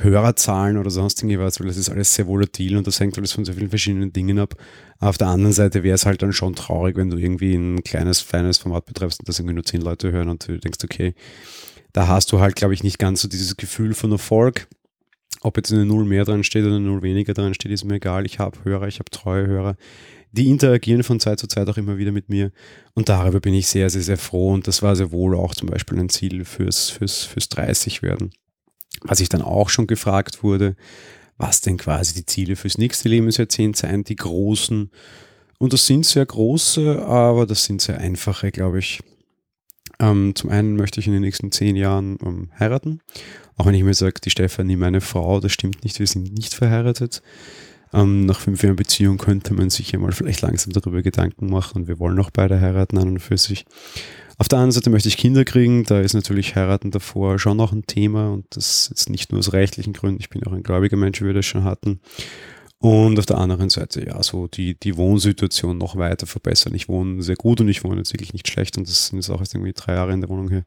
Hörerzahlen 0.00 0.78
oder 0.78 0.90
sonst 0.90 1.22
irgendwas, 1.22 1.60
weil 1.60 1.66
das 1.66 1.76
ist 1.76 1.90
alles 1.90 2.14
sehr 2.14 2.26
volatil 2.26 2.78
und 2.78 2.86
das 2.86 2.98
hängt 2.98 3.18
alles 3.18 3.32
von 3.32 3.44
so 3.44 3.52
vielen 3.52 3.68
verschiedenen 3.68 4.10
Dingen 4.10 4.38
ab. 4.38 4.54
Auf 5.00 5.18
der 5.18 5.26
anderen 5.26 5.52
Seite 5.52 5.82
wäre 5.82 5.96
es 5.96 6.06
halt 6.06 6.22
dann 6.22 6.32
schon 6.32 6.54
traurig, 6.54 6.96
wenn 6.96 7.10
du 7.10 7.18
irgendwie 7.18 7.54
ein 7.54 7.84
kleines, 7.84 8.20
feines 8.20 8.56
Format 8.56 8.86
betreibst 8.86 9.20
und 9.20 9.28
das 9.28 9.38
irgendwie 9.38 9.54
nur 9.54 9.64
zehn 9.64 9.82
Leute 9.82 10.12
hören 10.12 10.30
und 10.30 10.48
du 10.48 10.58
denkst, 10.58 10.82
okay, 10.82 11.14
da 11.92 12.08
hast 12.08 12.32
du 12.32 12.40
halt, 12.40 12.56
glaube 12.56 12.72
ich, 12.72 12.82
nicht 12.82 12.98
ganz 12.98 13.20
so 13.20 13.28
dieses 13.28 13.58
Gefühl 13.58 13.92
von 13.92 14.10
Erfolg. 14.12 14.66
Ob 15.42 15.58
jetzt 15.58 15.70
eine 15.72 15.84
Null 15.84 16.06
mehr 16.06 16.24
dran 16.24 16.42
steht 16.42 16.64
oder 16.64 16.76
eine 16.76 16.86
Null 16.86 17.02
weniger 17.02 17.34
dran 17.34 17.52
steht, 17.52 17.70
ist 17.70 17.84
mir 17.84 17.96
egal. 17.96 18.24
Ich 18.24 18.38
habe 18.38 18.64
Hörer, 18.64 18.88
ich 18.88 18.98
habe 18.98 19.10
treue 19.10 19.46
Hörer. 19.46 19.76
Die 20.36 20.48
interagieren 20.48 21.04
von 21.04 21.20
Zeit 21.20 21.38
zu 21.38 21.46
Zeit 21.46 21.68
auch 21.68 21.76
immer 21.76 21.96
wieder 21.96 22.10
mit 22.10 22.28
mir. 22.28 22.50
Und 22.94 23.08
darüber 23.08 23.38
bin 23.38 23.54
ich 23.54 23.68
sehr, 23.68 23.88
sehr, 23.88 24.02
sehr 24.02 24.18
froh. 24.18 24.52
Und 24.52 24.66
das 24.66 24.82
war 24.82 24.96
sehr 24.96 25.12
wohl 25.12 25.36
auch 25.36 25.54
zum 25.54 25.68
Beispiel 25.68 25.96
ein 26.00 26.08
Ziel 26.08 26.44
fürs, 26.44 26.90
fürs, 26.90 27.22
fürs 27.22 27.48
30 27.50 28.02
werden. 28.02 28.32
Was 29.02 29.20
ich 29.20 29.28
dann 29.28 29.42
auch 29.42 29.68
schon 29.68 29.86
gefragt 29.86 30.42
wurde, 30.42 30.74
was 31.36 31.60
denn 31.60 31.76
quasi 31.76 32.14
die 32.14 32.26
Ziele 32.26 32.56
fürs 32.56 32.78
nächste 32.78 33.08
Lebensjahrzehnt 33.08 33.76
seien, 33.76 34.02
die 34.02 34.16
großen. 34.16 34.90
Und 35.58 35.72
das 35.72 35.86
sind 35.86 36.04
sehr 36.04 36.26
große, 36.26 37.00
aber 37.06 37.46
das 37.46 37.64
sind 37.64 37.80
sehr 37.80 37.98
einfache, 37.98 38.50
glaube 38.50 38.80
ich. 38.80 39.02
Ähm, 40.00 40.34
zum 40.34 40.50
einen 40.50 40.74
möchte 40.74 40.98
ich 40.98 41.06
in 41.06 41.12
den 41.12 41.22
nächsten 41.22 41.52
zehn 41.52 41.76
Jahren 41.76 42.18
ähm, 42.24 42.50
heiraten. 42.58 42.98
Auch 43.56 43.66
wenn 43.66 43.74
ich 43.74 43.84
mir 43.84 43.94
sage, 43.94 44.20
die 44.20 44.30
Stefanie, 44.30 44.74
meine 44.74 45.00
Frau, 45.00 45.38
das 45.38 45.52
stimmt 45.52 45.84
nicht, 45.84 46.00
wir 46.00 46.08
sind 46.08 46.34
nicht 46.34 46.54
verheiratet. 46.54 47.22
Ähm, 47.94 48.26
nach 48.26 48.40
fünf 48.40 48.62
Jahren 48.64 48.74
Beziehung 48.74 49.18
könnte 49.18 49.54
man 49.54 49.70
sich 49.70 49.92
ja 49.92 50.00
mal 50.00 50.10
vielleicht 50.10 50.42
langsam 50.42 50.72
darüber 50.72 51.00
Gedanken 51.00 51.48
machen 51.48 51.86
wir 51.86 52.00
wollen 52.00 52.18
auch 52.18 52.30
beide 52.30 52.60
heiraten 52.60 52.98
an 52.98 53.08
und 53.08 53.20
für 53.20 53.38
sich. 53.38 53.64
Auf 54.36 54.48
der 54.48 54.58
anderen 54.58 54.72
Seite 54.72 54.90
möchte 54.90 55.08
ich 55.08 55.16
Kinder 55.16 55.44
kriegen, 55.44 55.84
da 55.84 56.00
ist 56.00 56.12
natürlich 56.12 56.56
Heiraten 56.56 56.90
davor 56.90 57.38
schon 57.38 57.56
noch 57.56 57.72
ein 57.72 57.86
Thema 57.86 58.32
und 58.32 58.46
das 58.50 58.90
ist 58.92 59.10
nicht 59.10 59.30
nur 59.30 59.38
aus 59.38 59.52
rechtlichen 59.52 59.92
Gründen, 59.92 60.20
ich 60.20 60.28
bin 60.28 60.44
auch 60.44 60.52
ein 60.52 60.64
gläubiger 60.64 60.96
Mensch, 60.96 61.20
wie 61.22 61.26
wir 61.26 61.34
das 61.34 61.46
schon 61.46 61.62
hatten. 61.62 62.00
Und 62.78 63.18
auf 63.18 63.26
der 63.26 63.38
anderen 63.38 63.70
Seite, 63.70 64.04
ja, 64.04 64.20
so 64.22 64.48
die, 64.48 64.78
die 64.78 64.96
Wohnsituation 64.96 65.78
noch 65.78 65.96
weiter 65.96 66.26
verbessern. 66.26 66.74
Ich 66.74 66.88
wohne 66.88 67.22
sehr 67.22 67.36
gut 67.36 67.60
und 67.60 67.68
ich 67.68 67.82
wohne 67.82 67.98
jetzt 67.98 68.12
wirklich 68.12 68.34
nicht 68.34 68.48
schlecht 68.48 68.76
und 68.76 68.88
das 68.88 69.06
sind 69.06 69.18
jetzt 69.18 69.30
auch 69.30 69.40
erst 69.40 69.54
irgendwie 69.54 69.72
drei 69.72 69.94
Jahre 69.94 70.12
in 70.12 70.20
der 70.20 70.28
Wohnung 70.28 70.50
hier. 70.50 70.64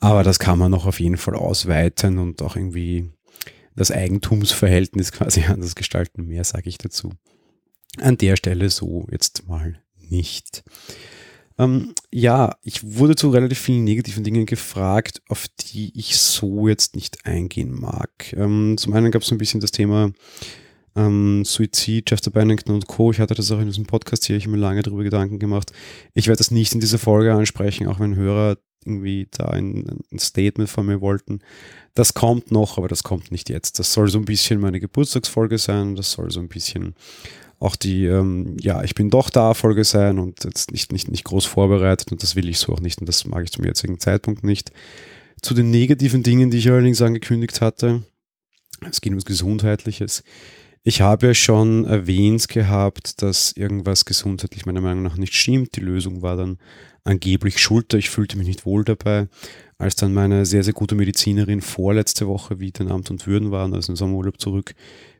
Aber 0.00 0.24
das 0.24 0.38
kann 0.38 0.58
man 0.58 0.70
noch 0.70 0.86
auf 0.86 0.98
jeden 0.98 1.16
Fall 1.16 1.34
ausweiten 1.34 2.18
und 2.18 2.42
auch 2.42 2.56
irgendwie 2.56 3.10
das 3.76 3.90
Eigentumsverhältnis 3.90 5.12
quasi 5.12 5.44
anders 5.48 5.74
gestalten. 5.74 6.26
Mehr 6.26 6.44
sage 6.44 6.68
ich 6.68 6.78
dazu. 6.78 7.12
An 7.98 8.18
der 8.18 8.36
Stelle 8.36 8.70
so 8.70 9.06
jetzt 9.10 9.48
mal 9.48 9.80
nicht. 9.96 10.62
Ähm, 11.58 11.94
ja, 12.10 12.56
ich 12.62 12.96
wurde 12.96 13.16
zu 13.16 13.30
relativ 13.30 13.58
vielen 13.58 13.84
negativen 13.84 14.24
Dingen 14.24 14.46
gefragt, 14.46 15.20
auf 15.28 15.46
die 15.48 15.92
ich 15.98 16.16
so 16.16 16.68
jetzt 16.68 16.94
nicht 16.94 17.26
eingehen 17.26 17.72
mag. 17.72 18.32
Ähm, 18.32 18.76
zum 18.78 18.94
einen 18.94 19.10
gab 19.10 19.22
es 19.22 19.30
ein 19.30 19.38
bisschen 19.38 19.60
das 19.60 19.70
Thema 19.70 20.12
ähm, 20.96 21.44
Suizid, 21.44 22.06
Chester 22.06 22.30
Bennington 22.30 22.74
und 22.74 22.86
Co. 22.86 23.10
Ich 23.10 23.20
hatte 23.20 23.34
das 23.34 23.50
auch 23.50 23.60
in 23.60 23.66
diesem 23.66 23.86
Podcast 23.86 24.24
hier, 24.24 24.36
ich 24.36 24.44
habe 24.44 24.56
mir 24.56 24.62
lange 24.62 24.82
darüber 24.82 25.02
Gedanken 25.02 25.38
gemacht. 25.38 25.72
Ich 26.14 26.28
werde 26.28 26.38
das 26.38 26.50
nicht 26.50 26.72
in 26.72 26.80
dieser 26.80 26.98
Folge 26.98 27.34
ansprechen, 27.34 27.86
auch 27.88 28.00
wenn 28.00 28.16
Hörer 28.16 28.56
irgendwie 28.84 29.28
da 29.30 29.46
ein, 29.46 30.00
ein, 30.12 30.18
Statement 30.18 30.68
von 30.68 30.86
mir 30.86 31.00
wollten. 31.00 31.40
Das 31.94 32.14
kommt 32.14 32.50
noch, 32.50 32.78
aber 32.78 32.88
das 32.88 33.02
kommt 33.02 33.30
nicht 33.30 33.48
jetzt. 33.50 33.78
Das 33.78 33.92
soll 33.92 34.08
so 34.08 34.18
ein 34.18 34.24
bisschen 34.24 34.60
meine 34.60 34.80
Geburtstagsfolge 34.80 35.58
sein. 35.58 35.96
Das 35.96 36.12
soll 36.12 36.30
so 36.30 36.40
ein 36.40 36.48
bisschen 36.48 36.94
auch 37.60 37.76
die, 37.76 38.06
ähm, 38.06 38.56
ja, 38.58 38.82
ich 38.82 38.94
bin 38.94 39.10
doch 39.10 39.28
da 39.28 39.52
Folge 39.52 39.84
sein 39.84 40.18
und 40.18 40.44
jetzt 40.44 40.72
nicht, 40.72 40.92
nicht, 40.92 41.10
nicht 41.10 41.24
groß 41.24 41.44
vorbereitet 41.44 42.10
und 42.10 42.22
das 42.22 42.34
will 42.34 42.48
ich 42.48 42.58
so 42.58 42.72
auch 42.72 42.80
nicht 42.80 43.00
und 43.00 43.06
das 43.06 43.26
mag 43.26 43.44
ich 43.44 43.52
zum 43.52 43.66
jetzigen 43.66 44.00
Zeitpunkt 44.00 44.44
nicht. 44.44 44.72
Zu 45.42 45.52
den 45.52 45.70
negativen 45.70 46.22
Dingen, 46.22 46.50
die 46.50 46.58
ich 46.58 46.70
allerdings 46.70 47.02
angekündigt 47.02 47.60
hatte, 47.60 48.02
es 48.88 49.02
geht 49.02 49.12
um 49.12 49.18
Gesundheitliches. 49.18 50.22
Ich 50.82 51.02
habe 51.02 51.28
ja 51.28 51.34
schon 51.34 51.84
erwähnt 51.84 52.48
gehabt, 52.48 53.20
dass 53.20 53.52
irgendwas 53.52 54.06
gesundheitlich 54.06 54.64
meiner 54.64 54.80
Meinung 54.80 55.02
nach 55.02 55.18
nicht 55.18 55.34
stimmt. 55.34 55.76
Die 55.76 55.80
Lösung 55.80 56.22
war 56.22 56.38
dann 56.38 56.58
angeblich 57.04 57.58
Schulter. 57.58 57.98
Ich 57.98 58.10
fühlte 58.10 58.38
mich 58.38 58.46
nicht 58.46 58.66
wohl 58.66 58.84
dabei. 58.84 59.28
Als 59.78 59.96
dann 59.96 60.12
meine 60.12 60.44
sehr, 60.44 60.62
sehr 60.62 60.74
gute 60.74 60.94
Medizinerin 60.94 61.62
vorletzte 61.62 62.26
Woche 62.26 62.60
wieder 62.60 62.82
in 62.82 62.90
Amt 62.90 63.10
und 63.10 63.26
Würden 63.26 63.50
war, 63.50 63.72
also 63.72 63.92
im 63.92 63.96
Sommerurlaub 63.96 64.40
zurück, 64.40 64.74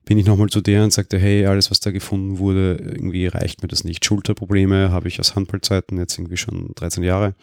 bin 0.04 0.18
ich 0.18 0.26
nochmal 0.26 0.48
zu 0.48 0.60
der 0.60 0.84
und 0.84 0.92
sagte, 0.92 1.18
hey, 1.18 1.46
alles, 1.46 1.70
was 1.70 1.80
da 1.80 1.90
gefunden 1.90 2.38
wurde, 2.38 2.76
irgendwie 2.80 3.26
reicht 3.26 3.62
mir 3.62 3.68
das 3.68 3.84
nicht. 3.84 4.04
Schulterprobleme 4.04 4.90
habe 4.90 5.08
ich 5.08 5.20
aus 5.20 5.34
Handballzeiten 5.34 5.98
jetzt 5.98 6.18
irgendwie 6.18 6.36
schon 6.36 6.72
13 6.74 7.02
Jahre. 7.02 7.34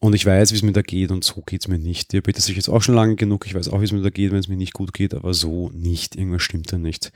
Und 0.00 0.14
ich 0.14 0.26
weiß, 0.26 0.52
wie 0.52 0.56
es 0.56 0.62
mir 0.62 0.72
da 0.72 0.82
geht 0.82 1.10
und 1.10 1.24
so 1.24 1.40
geht 1.40 1.62
es 1.62 1.68
mir 1.68 1.78
nicht. 1.78 2.12
Diabetes 2.12 2.48
ist 2.48 2.56
jetzt 2.56 2.68
auch 2.68 2.82
schon 2.82 2.94
lange 2.94 3.16
genug. 3.16 3.46
Ich 3.46 3.54
weiß 3.54 3.68
auch, 3.68 3.80
wie 3.80 3.84
es 3.84 3.92
mir 3.92 4.02
da 4.02 4.10
geht, 4.10 4.32
wenn 4.32 4.38
es 4.38 4.48
mir 4.48 4.56
nicht 4.56 4.74
gut 4.74 4.92
geht, 4.92 5.14
aber 5.14 5.32
so 5.32 5.70
nicht. 5.72 6.16
Irgendwas 6.16 6.42
stimmt 6.42 6.70
da 6.72 6.78
nicht. 6.78 7.10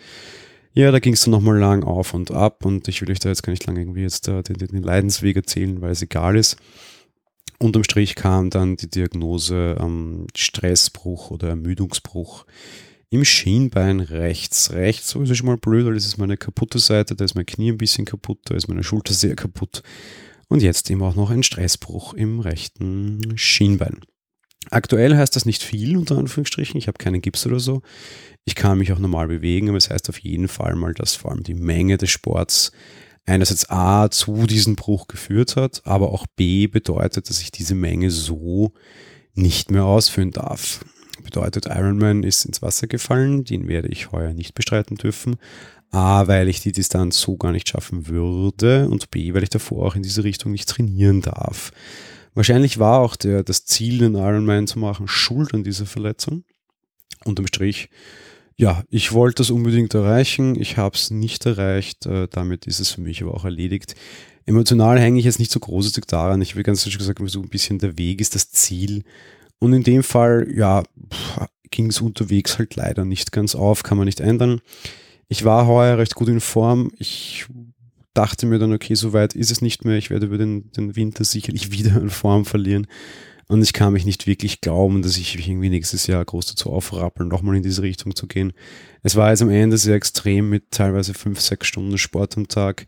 Ja, 0.79 0.93
da 0.93 1.01
ging 1.01 1.15
es 1.15 1.23
dann 1.23 1.33
nochmal 1.33 1.59
lang 1.59 1.83
auf 1.83 2.15
und 2.15 2.31
ab 2.31 2.65
und 2.65 2.87
ich 2.87 3.01
will 3.01 3.11
euch 3.11 3.19
da 3.19 3.31
jetzt 3.31 3.43
gar 3.43 3.51
nicht 3.51 3.67
lange 3.67 3.81
irgendwie 3.81 4.03
jetzt 4.03 4.29
uh, 4.29 4.43
den, 4.43 4.59
den 4.59 4.85
Leidensweg 4.85 5.35
erzählen, 5.35 5.81
weil 5.81 5.91
es 5.91 6.03
egal 6.03 6.37
ist. 6.37 6.57
Unterm 7.59 7.83
Strich 7.83 8.15
kam 8.15 8.49
dann 8.49 8.77
die 8.77 8.89
Diagnose 8.89 9.77
ähm, 9.81 10.29
Stressbruch 10.37 11.33
oder 11.33 11.49
Ermüdungsbruch 11.49 12.47
im 13.11 13.25
Schienbein 13.25 13.99
rechts. 13.99 14.71
Rechts, 14.71 15.09
so 15.09 15.21
ist 15.21 15.31
es 15.31 15.39
schon 15.39 15.49
mal 15.49 15.57
blöd, 15.57 15.85
weil 15.85 15.95
das 15.95 16.07
ist 16.07 16.17
meine 16.17 16.37
kaputte 16.37 16.79
Seite, 16.79 17.17
da 17.17 17.25
ist 17.25 17.35
mein 17.35 17.47
Knie 17.47 17.73
ein 17.73 17.79
bisschen 17.79 18.05
kaputt, 18.05 18.39
da 18.45 18.55
ist 18.55 18.69
meine 18.69 18.85
Schulter 18.85 19.15
sehr 19.15 19.35
kaputt. 19.35 19.83
Und 20.47 20.63
jetzt 20.63 20.89
eben 20.93 21.03
auch 21.03 21.17
noch 21.17 21.31
ein 21.31 21.43
Stressbruch 21.43 22.15
im 22.15 22.39
rechten 22.39 23.37
Schienbein. 23.37 23.99
Aktuell 24.71 25.17
heißt 25.17 25.35
das 25.35 25.47
nicht 25.47 25.63
viel, 25.63 25.97
unter 25.97 26.19
Anführungsstrichen. 26.19 26.79
Ich 26.79 26.89
habe 26.89 26.99
keinen 26.99 27.23
Gips 27.23 27.47
oder 27.47 27.61
so. 27.61 27.83
Ich 28.45 28.55
kann 28.55 28.79
mich 28.79 28.93
auch 28.93 28.99
normal 28.99 29.29
bewegen, 29.29 29.69
aber 29.69 29.79
es 29.79 29.91
heißt 29.91 30.09
auf 30.09 30.19
jeden 30.19 30.49
Fall 30.49 30.75
mal, 30.75 30.95
dass 30.95 31.15
vor 31.15 31.33
allem 31.33 31.43
die 31.43 31.55
Menge 31.55 31.97
des 31.99 32.11
Sports 32.11 32.73
einerseits 33.27 33.69
A 33.71 34.11
zu 34.11 34.47
diesem 34.47 34.75
Bruch 34.75 35.07
geführt 35.07 35.57
hat, 35.57 35.83
aber 35.85 36.13
auch 36.13 36.27
B 36.27 36.67
bedeutet, 36.67 37.29
dass 37.29 37.41
ich 37.41 37.51
diese 37.51 37.75
Menge 37.75 38.11
so 38.11 38.73
nicht 39.35 39.71
mehr 39.71 39.85
ausführen 39.85 40.31
darf. 40.31 40.85
Bedeutet, 41.23 41.67
Ironman 41.67 42.23
ist 42.23 42.45
ins 42.45 42.63
Wasser 42.63 42.87
gefallen, 42.87 43.45
den 43.45 43.69
werde 43.69 43.89
ich 43.89 44.13
heuer 44.13 44.33
nicht 44.33 44.55
bestreiten 44.55 44.97
dürfen. 44.97 45.37
A, 45.91 46.27
weil 46.27 46.49
ich 46.49 46.61
die 46.61 46.73
Distanz 46.73 47.21
so 47.21 47.37
gar 47.37 47.53
nicht 47.53 47.69
schaffen 47.69 48.09
würde 48.09 48.89
und 48.89 49.11
B, 49.11 49.33
weil 49.35 49.43
ich 49.43 49.49
davor 49.49 49.87
auch 49.87 49.95
in 49.95 50.03
diese 50.03 50.25
Richtung 50.25 50.53
nicht 50.53 50.69
trainieren 50.69 51.23
darf. 51.23 51.73
Wahrscheinlich 52.39 52.79
war 52.79 53.01
auch 53.01 53.17
der, 53.17 53.43
das 53.43 53.65
Ziel, 53.65 53.99
den 53.99 54.15
Ironman 54.15 54.69
zu 54.69 54.79
machen, 54.79 55.09
schuld 55.09 55.55
an 55.55 55.65
dieser 55.65 55.87
Verletzung. 55.87 56.45
Unterm 57.25 57.49
Strich, 57.49 57.89
ja, 58.55 58.85
ich 58.91 59.11
wollte 59.11 59.43
das 59.43 59.51
unbedingt 59.51 59.93
erreichen. 59.93 60.55
Ich 60.55 60.77
habe 60.77 60.95
es 60.95 61.11
nicht 61.11 61.47
erreicht. 61.47 62.07
Äh, 62.07 62.29
damit 62.31 62.69
ist 62.69 62.79
es 62.79 62.93
für 62.93 63.01
mich 63.01 63.25
aber 63.25 63.35
auch 63.35 63.45
erledigt. 63.45 63.97
Emotional 64.47 65.01
hänge 65.01 65.19
ich 65.19 65.25
jetzt 65.25 65.41
nicht 65.41 65.51
so 65.51 65.59
großartig 65.59 66.05
daran. 66.05 66.41
Ich 66.41 66.55
will 66.55 66.63
ganz 66.63 66.83
ehrlich 66.83 66.99
gesagt, 66.99 67.21
so 67.25 67.43
ein 67.43 67.49
bisschen 67.49 67.81
der 67.81 67.99
Weg 67.99 68.21
ist 68.21 68.37
das 68.37 68.53
Ziel. 68.53 69.03
Und 69.59 69.73
in 69.73 69.83
dem 69.83 70.05
Fall, 70.05 70.47
ja, 70.55 70.85
ging 71.73 71.89
es 71.89 72.01
unterwegs 72.01 72.57
halt 72.61 72.77
leider 72.77 73.05
nicht 73.05 73.33
ganz 73.33 73.57
auf, 73.57 73.83
kann 73.83 73.99
man 73.99 74.07
nicht 74.07 74.21
ändern. 74.21 74.61
Ich 75.27 75.45
war 75.45 75.67
heuer 75.67 75.99
recht 75.99 76.15
gut 76.15 76.29
in 76.29 76.39
Form. 76.39 76.93
Ich 76.99 77.47
dachte 78.19 78.47
mir 78.47 78.59
dann, 78.59 78.73
okay, 78.73 78.95
so 78.95 79.13
weit 79.13 79.35
ist 79.35 79.51
es 79.51 79.63
nicht 79.63 79.85
mehr. 79.85 79.97
Ich 79.97 80.11
werde 80.11 80.27
über 80.27 80.39
den, 80.39 80.71
den 80.73 80.97
Winter 80.97 81.25
sicherlich 81.25 81.71
wieder 81.73 82.01
in 82.01 82.11
Form 82.11 82.45
verlieren. 82.45 82.87
Und 83.47 83.63
ich 83.63 83.73
kann 83.73 83.95
mich 83.95 84.05
nicht 84.05 84.27
wirklich 84.27 84.61
glauben, 84.61 85.01
dass 85.01 85.17
ich 85.17 85.37
mich 85.37 85.49
irgendwie 85.49 85.71
nächstes 85.71 86.07
Jahr 86.07 86.23
groß 86.23 86.47
dazu 86.47 86.71
aufrappeln, 86.71 87.31
nochmal 87.31 87.57
in 87.57 87.63
diese 87.63 87.81
Richtung 87.81 88.15
zu 88.15 88.27
gehen. 88.27 88.53
Es 89.03 89.17
war 89.17 89.31
jetzt 89.31 89.41
am 89.41 89.49
Ende 89.49 89.79
sehr 89.79 89.95
extrem 89.95 90.51
mit 90.51 90.71
teilweise 90.71 91.15
fünf, 91.15 91.41
sechs 91.41 91.67
Stunden 91.67 91.97
Sport 91.97 92.37
am 92.37 92.49
Tag. 92.49 92.87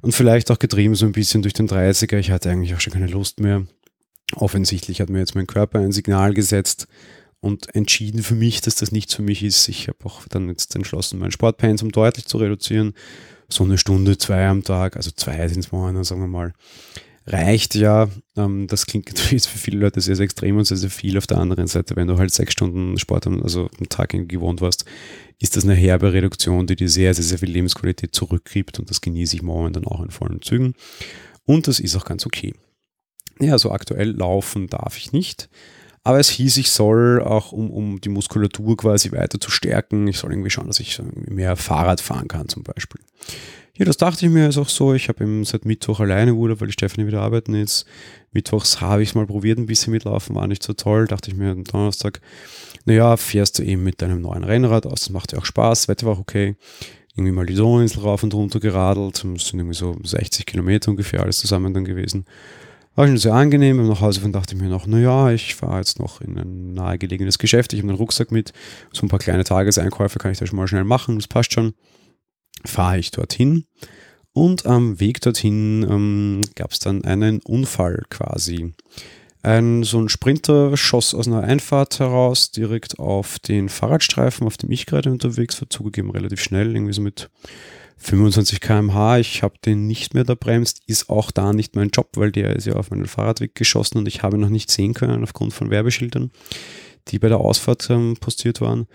Und 0.00 0.14
vielleicht 0.14 0.52
auch 0.52 0.60
getrieben 0.60 0.94
so 0.94 1.06
ein 1.06 1.12
bisschen 1.12 1.42
durch 1.42 1.54
den 1.54 1.68
30er. 1.68 2.18
Ich 2.18 2.30
hatte 2.30 2.50
eigentlich 2.50 2.74
auch 2.74 2.80
schon 2.80 2.92
keine 2.92 3.08
Lust 3.08 3.40
mehr. 3.40 3.66
Offensichtlich 4.36 5.00
hat 5.00 5.10
mir 5.10 5.18
jetzt 5.18 5.34
mein 5.34 5.48
Körper 5.48 5.80
ein 5.80 5.90
Signal 5.90 6.34
gesetzt, 6.34 6.86
und 7.40 7.74
entschieden 7.74 8.22
für 8.22 8.34
mich, 8.34 8.60
dass 8.60 8.76
das 8.76 8.92
nichts 8.92 9.14
für 9.14 9.22
mich 9.22 9.42
ist. 9.42 9.66
Ich 9.68 9.88
habe 9.88 9.98
auch 10.04 10.26
dann 10.28 10.48
jetzt 10.48 10.76
entschlossen, 10.76 11.18
mein 11.18 11.32
Sportpensum 11.32 11.90
deutlich 11.90 12.26
zu 12.26 12.38
reduzieren. 12.38 12.92
So 13.52 13.64
eine 13.64 13.78
Stunde, 13.78 14.16
zwei 14.18 14.46
am 14.46 14.62
Tag, 14.62 14.96
also 14.96 15.10
zwei 15.10 15.46
sind 15.48 15.60
es 15.60 15.72
momentan, 15.72 16.04
sagen 16.04 16.20
wir 16.20 16.28
mal, 16.28 16.52
reicht 17.26 17.74
ja. 17.74 18.08
Ähm, 18.36 18.66
das 18.66 18.86
klingt 18.86 19.08
natürlich 19.14 19.46
für 19.46 19.58
viele 19.58 19.78
Leute 19.78 20.00
sehr, 20.00 20.16
sehr 20.16 20.24
extrem 20.24 20.56
und 20.56 20.64
sehr, 20.64 20.76
sehr 20.76 20.90
viel. 20.90 21.18
Auf 21.18 21.26
der 21.26 21.38
anderen 21.38 21.66
Seite, 21.66 21.96
wenn 21.96 22.06
du 22.06 22.18
halt 22.18 22.32
sechs 22.32 22.52
Stunden 22.52 22.98
Sport 22.98 23.26
also 23.26 23.68
am 23.78 23.88
Tag 23.88 24.10
gewohnt 24.10 24.60
warst, 24.60 24.84
ist 25.38 25.56
das 25.56 25.64
eine 25.64 25.74
herbe 25.74 26.12
Reduktion, 26.12 26.66
die 26.66 26.76
dir 26.76 26.88
sehr, 26.88 27.14
sehr, 27.14 27.24
sehr 27.24 27.38
viel 27.38 27.50
Lebensqualität 27.50 28.14
zurückgibt 28.14 28.78
und 28.78 28.90
das 28.90 29.00
genieße 29.00 29.36
ich 29.36 29.42
momentan 29.42 29.86
auch 29.86 30.02
in 30.02 30.10
vollen 30.10 30.42
Zügen. 30.42 30.74
Und 31.44 31.66
das 31.66 31.80
ist 31.80 31.96
auch 31.96 32.04
ganz 32.04 32.26
okay. 32.26 32.54
Ja, 33.40 33.52
also 33.52 33.70
aktuell 33.70 34.10
laufen 34.10 34.68
darf 34.68 34.98
ich 34.98 35.12
nicht. 35.12 35.48
Aber 36.02 36.18
es 36.18 36.30
hieß, 36.30 36.56
ich 36.56 36.70
soll 36.70 37.22
auch, 37.22 37.52
um, 37.52 37.70
um 37.70 38.00
die 38.00 38.08
Muskulatur 38.08 38.76
quasi 38.76 39.12
weiter 39.12 39.38
zu 39.38 39.50
stärken, 39.50 40.08
ich 40.08 40.18
soll 40.18 40.32
irgendwie 40.32 40.50
schauen, 40.50 40.66
dass 40.66 40.80
ich 40.80 41.00
mehr 41.14 41.56
Fahrrad 41.56 42.00
fahren 42.00 42.28
kann 42.28 42.48
zum 42.48 42.62
Beispiel. 42.62 43.00
Ja, 43.76 43.86
das 43.86 43.96
dachte 43.96 44.26
ich 44.26 44.32
mir 44.32 44.48
ist 44.48 44.58
auch 44.58 44.68
so. 44.68 44.92
Ich 44.92 45.08
habe 45.08 45.24
eben 45.24 45.44
seit 45.44 45.64
Mittwoch 45.64 46.00
alleine 46.00 46.34
Urlaub, 46.34 46.60
weil 46.60 46.68
die 46.68 46.72
Stefanie 46.72 47.06
wieder 47.06 47.22
arbeiten 47.22 47.54
ist. 47.54 47.86
Mittwochs 48.30 48.80
habe 48.80 49.02
ich 49.02 49.10
es 49.10 49.14
mal 49.14 49.26
probiert, 49.26 49.58
ein 49.58 49.66
bisschen 49.66 49.92
mitlaufen, 49.92 50.36
war 50.36 50.46
nicht 50.46 50.62
so 50.62 50.72
toll. 50.74 51.06
Dachte 51.06 51.30
ich 51.30 51.36
mir 51.36 51.52
am 51.52 51.64
Donnerstag, 51.64 52.20
naja, 52.84 53.16
fährst 53.16 53.58
du 53.58 53.62
eben 53.62 53.82
mit 53.82 54.02
deinem 54.02 54.20
neuen 54.20 54.44
Rennrad 54.44 54.86
aus, 54.86 55.00
das 55.00 55.10
macht 55.10 55.32
ja 55.32 55.38
auch 55.38 55.44
Spaß, 55.44 55.88
Wetter 55.88 56.06
war 56.06 56.14
auch 56.14 56.18
okay. 56.20 56.56
Irgendwie 57.16 57.32
mal 57.32 57.46
die 57.46 57.54
Donauinsel 57.54 58.02
rauf 58.02 58.22
und 58.22 58.34
runter 58.34 58.60
geradelt, 58.60 59.24
das 59.24 59.48
sind 59.48 59.58
irgendwie 59.58 59.74
so 59.74 59.96
60 60.02 60.46
Kilometer 60.46 60.90
ungefähr 60.90 61.22
alles 61.22 61.38
zusammen 61.38 61.74
dann 61.74 61.84
gewesen. 61.84 62.24
War 62.96 63.06
schon 63.06 63.18
sehr 63.18 63.34
angenehm. 63.34 63.76
Beim 63.76 63.88
Nachhause 63.88 64.20
dachte 64.30 64.54
ich 64.54 64.60
mir 64.60 64.68
noch, 64.68 64.86
naja, 64.86 65.30
ich 65.30 65.54
fahre 65.54 65.78
jetzt 65.78 65.98
noch 65.98 66.20
in 66.20 66.38
ein 66.38 66.74
nahegelegenes 66.74 67.38
Geschäft. 67.38 67.72
Ich 67.72 67.80
habe 67.80 67.88
einen 67.88 67.98
Rucksack 67.98 68.32
mit. 68.32 68.52
So 68.92 69.06
ein 69.06 69.08
paar 69.08 69.18
kleine 69.18 69.44
Tageseinkäufe 69.44 70.18
kann 70.18 70.32
ich 70.32 70.38
da 70.38 70.46
schon 70.46 70.56
mal 70.56 70.68
schnell 70.68 70.84
machen. 70.84 71.16
Das 71.16 71.28
passt 71.28 71.52
schon. 71.52 71.74
Fahre 72.64 72.98
ich 72.98 73.10
dorthin. 73.10 73.64
Und 74.32 74.66
am 74.66 75.00
Weg 75.00 75.20
dorthin 75.20 75.86
ähm, 75.88 76.40
gab 76.54 76.72
es 76.72 76.78
dann 76.78 77.04
einen 77.04 77.40
Unfall 77.40 78.04
quasi. 78.10 78.74
Ein 79.42 79.84
so 79.84 79.98
ein 79.98 80.10
Sprinter 80.10 80.76
schoss 80.76 81.14
aus 81.14 81.26
einer 81.26 81.42
Einfahrt 81.42 81.98
heraus 81.98 82.50
direkt 82.50 82.98
auf 82.98 83.38
den 83.38 83.70
Fahrradstreifen, 83.70 84.46
auf 84.46 84.58
dem 84.58 84.70
ich 84.70 84.84
gerade 84.84 85.10
unterwegs 85.10 85.60
war, 85.60 85.70
zugegeben 85.70 86.10
relativ 86.10 86.42
schnell, 86.42 86.74
irgendwie 86.74 86.92
so 86.92 87.00
mit 87.00 87.30
25 88.00 88.60
km/h. 88.60 89.18
Ich 89.18 89.42
habe 89.42 89.54
den 89.64 89.86
nicht 89.86 90.14
mehr 90.14 90.24
da 90.24 90.34
bremst, 90.34 90.80
ist 90.86 91.10
auch 91.10 91.30
da 91.30 91.52
nicht 91.52 91.76
mein 91.76 91.90
Job, 91.90 92.08
weil 92.16 92.32
der 92.32 92.56
ist 92.56 92.66
ja 92.66 92.74
auf 92.74 92.90
meinen 92.90 93.06
Fahrradweg 93.06 93.54
geschossen 93.54 93.98
und 93.98 94.08
ich 94.08 94.22
habe 94.22 94.38
noch 94.38 94.48
nicht 94.48 94.70
sehen 94.70 94.94
können 94.94 95.22
aufgrund 95.22 95.52
von 95.52 95.70
Werbeschildern, 95.70 96.30
die 97.08 97.18
bei 97.18 97.28
der 97.28 97.38
Ausfahrt 97.38 97.88
ähm, 97.90 98.16
postiert 98.18 98.60
waren. 98.60 98.86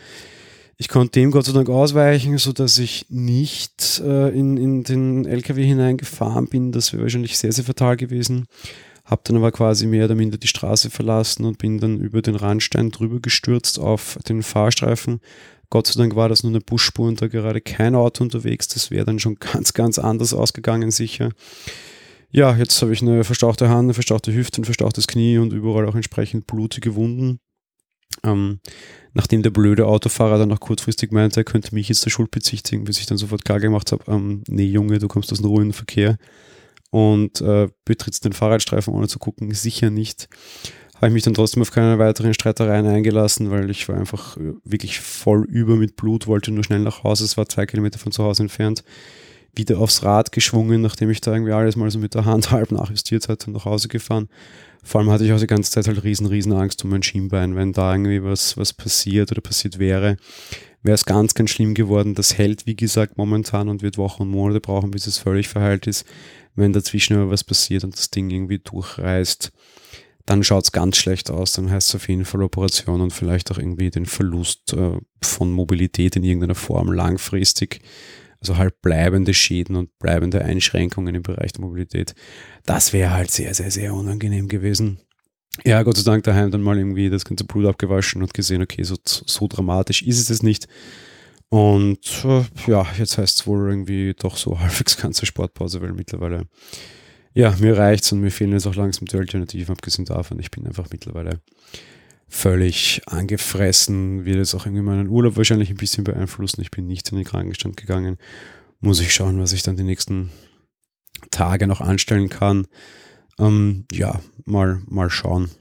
Ich 0.77 0.89
konnte 0.89 1.19
dem 1.19 1.31
Gott 1.31 1.45
sei 1.45 1.53
Dank 1.53 1.69
ausweichen, 1.69 2.37
so 2.37 2.51
dass 2.51 2.77
ich 2.79 3.05
nicht 3.09 4.01
äh, 4.03 4.29
in, 4.29 4.57
in 4.57 4.83
den 4.83 5.25
LKW 5.25 5.63
hineingefahren 5.63 6.47
bin. 6.47 6.73
Das 6.73 6.91
wäre 6.91 7.03
wahrscheinlich 7.03 7.37
sehr, 7.37 7.53
sehr 7.53 7.63
fatal 7.63 7.95
gewesen. 7.95 8.47
Hab 9.05 9.23
dann 9.23 9.37
aber 9.37 9.51
quasi 9.51 9.85
mehr 9.85 10.05
oder 10.05 10.15
minder 10.15 10.37
die 10.37 10.47
Straße 10.47 10.89
verlassen 10.89 11.45
und 11.45 11.59
bin 11.59 11.79
dann 11.79 11.99
über 11.99 12.21
den 12.21 12.35
Randstein 12.35 12.91
drüber 12.91 13.19
gestürzt 13.19 13.79
auf 13.79 14.17
den 14.27 14.43
Fahrstreifen. 14.43 15.21
Gott 15.75 15.87
sei 15.87 15.99
Dank 15.99 16.15
war 16.15 16.29
das 16.29 16.41
nur 16.41 16.53
eine 16.53 16.61
Busspur 16.61 17.05
und 17.05 17.21
da 17.21 17.27
gerade 17.27 17.59
kein 17.59 17.95
Auto 17.95 18.23
unterwegs. 18.23 18.69
Das 18.69 18.91
wäre 18.91 19.03
dann 19.03 19.19
schon 19.19 19.35
ganz, 19.41 19.73
ganz 19.73 19.99
anders 19.99 20.33
ausgegangen, 20.33 20.89
sicher. 20.89 21.31
Ja, 22.31 22.55
jetzt 22.55 22.81
habe 22.81 22.93
ich 22.93 23.01
eine 23.01 23.25
verstauchte 23.25 23.67
Hand, 23.67 23.87
eine 23.87 23.93
verstauchte 23.93 24.33
Hüfte, 24.33 24.61
ein 24.61 24.63
verstauchtes 24.63 25.05
Knie 25.05 25.37
und 25.37 25.51
überall 25.51 25.85
auch 25.85 25.95
entsprechend 25.95 26.47
blutige 26.47 26.95
Wunden. 26.95 27.41
Ähm, 28.23 28.61
nachdem 29.13 29.43
der 29.43 29.49
blöde 29.49 29.85
Autofahrer 29.85 30.37
dann 30.37 30.47
noch 30.47 30.61
kurzfristig 30.61 31.11
meinte, 31.11 31.41
er 31.41 31.43
könnte 31.43 31.75
mich 31.75 31.89
jetzt 31.89 32.05
der 32.05 32.09
Schuld 32.09 32.31
bezichtigen, 32.31 32.85
bis 32.85 32.99
ich 32.99 33.05
dann 33.05 33.17
sofort 33.17 33.43
klar 33.43 33.59
gemacht 33.59 33.91
habe, 33.91 34.09
ähm, 34.09 34.45
nee 34.47 34.67
Junge, 34.67 34.99
du 34.99 35.09
kommst 35.09 35.33
aus 35.33 35.41
dem 35.41 35.49
ruhigen 35.49 35.73
Verkehr 35.73 36.17
und 36.89 37.41
äh, 37.41 37.67
betrittst 37.83 38.23
den 38.23 38.31
Fahrradstreifen 38.31 38.93
ohne 38.93 39.09
zu 39.09 39.19
gucken, 39.19 39.53
sicher 39.53 39.89
nicht. 39.89 40.29
Habe 40.95 41.07
ich 41.07 41.13
mich 41.13 41.23
dann 41.23 41.33
trotzdem 41.33 41.61
auf 41.61 41.71
keine 41.71 41.99
weiteren 41.99 42.33
Streitereien 42.33 42.85
eingelassen, 42.87 43.51
weil 43.51 43.69
ich 43.69 43.87
war 43.89 43.97
einfach 43.97 44.37
äh, 44.37 44.53
wirklich 44.63 44.99
voll 44.99 45.45
über 45.45 45.75
mit 45.75 45.95
Blut, 45.95 46.27
wollte 46.27 46.51
nur 46.51 46.63
schnell 46.63 46.79
nach 46.79 47.03
Hause, 47.03 47.25
es 47.25 47.37
war 47.37 47.47
zwei 47.47 47.65
Kilometer 47.65 47.99
von 47.99 48.11
zu 48.11 48.23
Hause 48.23 48.43
entfernt 48.43 48.83
wieder 49.57 49.79
aufs 49.79 50.03
Rad 50.03 50.31
geschwungen, 50.31 50.81
nachdem 50.81 51.09
ich 51.09 51.21
da 51.21 51.33
irgendwie 51.33 51.53
alles 51.53 51.75
mal 51.75 51.89
so 51.89 51.99
mit 51.99 52.13
der 52.13 52.25
Hand 52.25 52.51
halb 52.51 52.71
nachjustiert 52.71 53.27
hatte 53.29 53.47
und 53.47 53.53
nach 53.53 53.65
Hause 53.65 53.87
gefahren. 53.87 54.29
Vor 54.83 55.01
allem 55.01 55.09
hatte 55.09 55.25
ich 55.25 55.33
auch 55.33 55.39
die 55.39 55.47
ganze 55.47 55.71
Zeit 55.71 55.87
halt 55.87 56.03
riesen, 56.03 56.27
riesen 56.27 56.53
Angst 56.53 56.83
um 56.83 56.91
mein 56.91 57.01
Schienbein. 57.01 57.55
Wenn 57.55 57.73
da 57.73 57.93
irgendwie 57.93 58.23
was, 58.23 58.55
was 58.55 58.71
passiert 58.71 59.31
oder 59.31 59.41
passiert 59.41 59.79
wäre, 59.79 60.17
wäre 60.83 60.93
es 60.93 61.05
ganz, 61.05 61.33
ganz 61.33 61.49
schlimm 61.49 61.73
geworden. 61.73 62.13
Das 62.13 62.37
hält, 62.37 62.67
wie 62.67 62.75
gesagt, 62.75 63.17
momentan 63.17 63.67
und 63.67 63.81
wird 63.81 63.97
Wochen 63.97 64.23
und 64.23 64.29
Monate 64.29 64.61
brauchen, 64.61 64.91
bis 64.91 65.07
es 65.07 65.17
völlig 65.17 65.47
verheilt 65.47 65.87
ist. 65.87 66.05
Wenn 66.53 66.71
dazwischen 66.71 67.17
aber 67.17 67.31
was 67.31 67.43
passiert 67.43 67.83
und 67.83 67.97
das 67.97 68.11
Ding 68.11 68.29
irgendwie 68.29 68.59
durchreißt, 68.59 69.51
dann 70.25 70.43
schaut 70.43 70.63
es 70.63 70.71
ganz 70.71 70.97
schlecht 70.97 71.29
aus. 71.29 71.53
Dann 71.53 71.69
heißt 71.69 71.89
es 71.89 71.95
auf 71.95 72.07
jeden 72.09 72.25
Fall 72.25 72.43
Operation 72.43 73.01
und 73.01 73.11
vielleicht 73.11 73.51
auch 73.51 73.57
irgendwie 73.57 73.89
den 73.89 74.05
Verlust 74.05 74.73
äh, 74.73 74.97
von 75.21 75.51
Mobilität 75.51 76.15
in 76.15 76.23
irgendeiner 76.23 76.55
Form 76.55 76.91
langfristig 76.91 77.81
also 78.41 78.57
halt 78.57 78.81
bleibende 78.81 79.33
Schäden 79.33 79.75
und 79.75 79.97
bleibende 79.97 80.43
Einschränkungen 80.43 81.15
im 81.15 81.23
Bereich 81.23 81.53
der 81.53 81.61
Mobilität. 81.61 82.13
Das 82.65 82.93
wäre 82.93 83.11
halt 83.11 83.31
sehr, 83.31 83.53
sehr, 83.55 83.71
sehr 83.71 83.93
unangenehm 83.93 84.47
gewesen. 84.47 84.99
Ja, 85.63 85.81
Gott 85.83 85.97
sei 85.97 86.03
Dank 86.03 86.25
daheim 86.25 86.51
dann 86.51 86.61
mal 86.61 86.77
irgendwie 86.77 87.09
das 87.09 87.25
ganze 87.25 87.45
Blut 87.45 87.65
abgewaschen 87.65 88.21
und 88.21 88.33
gesehen, 88.33 88.61
okay, 88.61 88.83
so, 88.83 88.97
so 89.03 89.47
dramatisch 89.47 90.03
ist 90.03 90.29
es 90.29 90.43
nicht. 90.43 90.67
Und 91.49 92.23
äh, 92.25 92.43
ja, 92.67 92.85
jetzt 92.97 93.17
heißt 93.17 93.39
es 93.39 93.47
wohl 93.47 93.69
irgendwie 93.69 94.13
doch 94.13 94.37
so 94.37 94.59
halbwegs 94.59 94.97
ganze 94.97 95.25
Sportpause, 95.25 95.81
weil 95.81 95.93
mittlerweile, 95.93 96.47
ja, 97.35 97.53
mir 97.59 97.77
reicht's 97.77 98.11
und 98.13 98.21
mir 98.21 98.31
fehlen 98.31 98.53
jetzt 98.53 98.65
auch 98.65 98.75
langsam 98.75 99.05
die 99.07 99.17
Alternativen, 99.17 99.75
abgesehen 99.75 100.05
davon. 100.05 100.39
Ich 100.39 100.51
bin 100.51 100.65
einfach 100.65 100.87
mittlerweile 100.89 101.41
völlig 102.29 103.01
angefressen, 103.07 104.23
wird 104.23 104.37
es 104.37 104.55
auch 104.55 104.65
irgendwie 104.65 104.83
meinen 104.83 105.09
Urlaub 105.09 105.35
wahrscheinlich 105.35 105.69
ein 105.69 105.75
bisschen 105.75 106.05
beeinflussen. 106.05 106.61
Ich 106.61 106.71
bin 106.71 106.87
nicht 106.87 107.09
in 107.11 107.17
den 107.17 107.25
Krankenstand 107.25 107.75
gegangen. 107.75 108.17
Muss 108.79 109.01
ich 109.01 109.13
schauen, 109.13 109.39
was 109.39 109.51
ich 109.51 109.63
dann 109.63 109.75
die 109.75 109.83
nächsten 109.83 110.31
Tage 111.29 111.67
noch 111.67 111.81
anstellen 111.81 112.29
kann. 112.29 112.67
Ähm, 113.37 113.85
ja, 113.91 114.21
mal, 114.45 114.81
mal 114.87 115.09
schauen. 115.09 115.51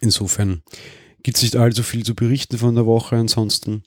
Insofern 0.00 0.62
gibt 1.24 1.38
es 1.38 1.42
nicht 1.42 1.56
allzu 1.56 1.82
viel 1.82 2.04
zu 2.04 2.14
berichten 2.14 2.56
von 2.56 2.76
der 2.76 2.86
Woche. 2.86 3.16
Ansonsten, 3.16 3.82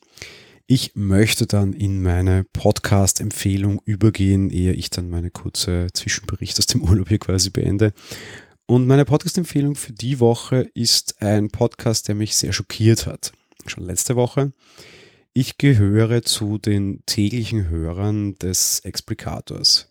ich 0.68 0.96
möchte 0.96 1.48
dann 1.48 1.72
in 1.72 2.02
meine 2.02 2.44
Podcast-Empfehlung 2.44 3.82
übergehen, 3.86 4.50
ehe 4.50 4.74
ich 4.74 4.90
dann 4.90 5.10
meine 5.10 5.32
kurze 5.32 5.88
Zwischenbericht 5.94 6.60
aus 6.60 6.66
dem 6.66 6.84
Urlaub 6.84 7.08
hier 7.08 7.20
quasi 7.20 7.50
beende. 7.50 7.94
Und 8.66 8.86
meine 8.86 9.06
Podcast-Empfehlung 9.06 9.76
für 9.76 9.94
die 9.94 10.20
Woche 10.20 10.70
ist 10.74 11.22
ein 11.22 11.48
Podcast, 11.48 12.10
der 12.10 12.16
mich 12.16 12.36
sehr 12.36 12.52
schockiert 12.52 13.08
hat. 13.08 13.32
Schon 13.66 13.86
letzte 13.86 14.18
Woche. 14.18 14.52
Ich 15.32 15.58
gehöre 15.58 16.24
zu 16.24 16.58
den 16.58 17.02
täglichen 17.06 17.70
Hörern 17.70 18.36
des 18.36 18.82
Explicators. 18.82 19.88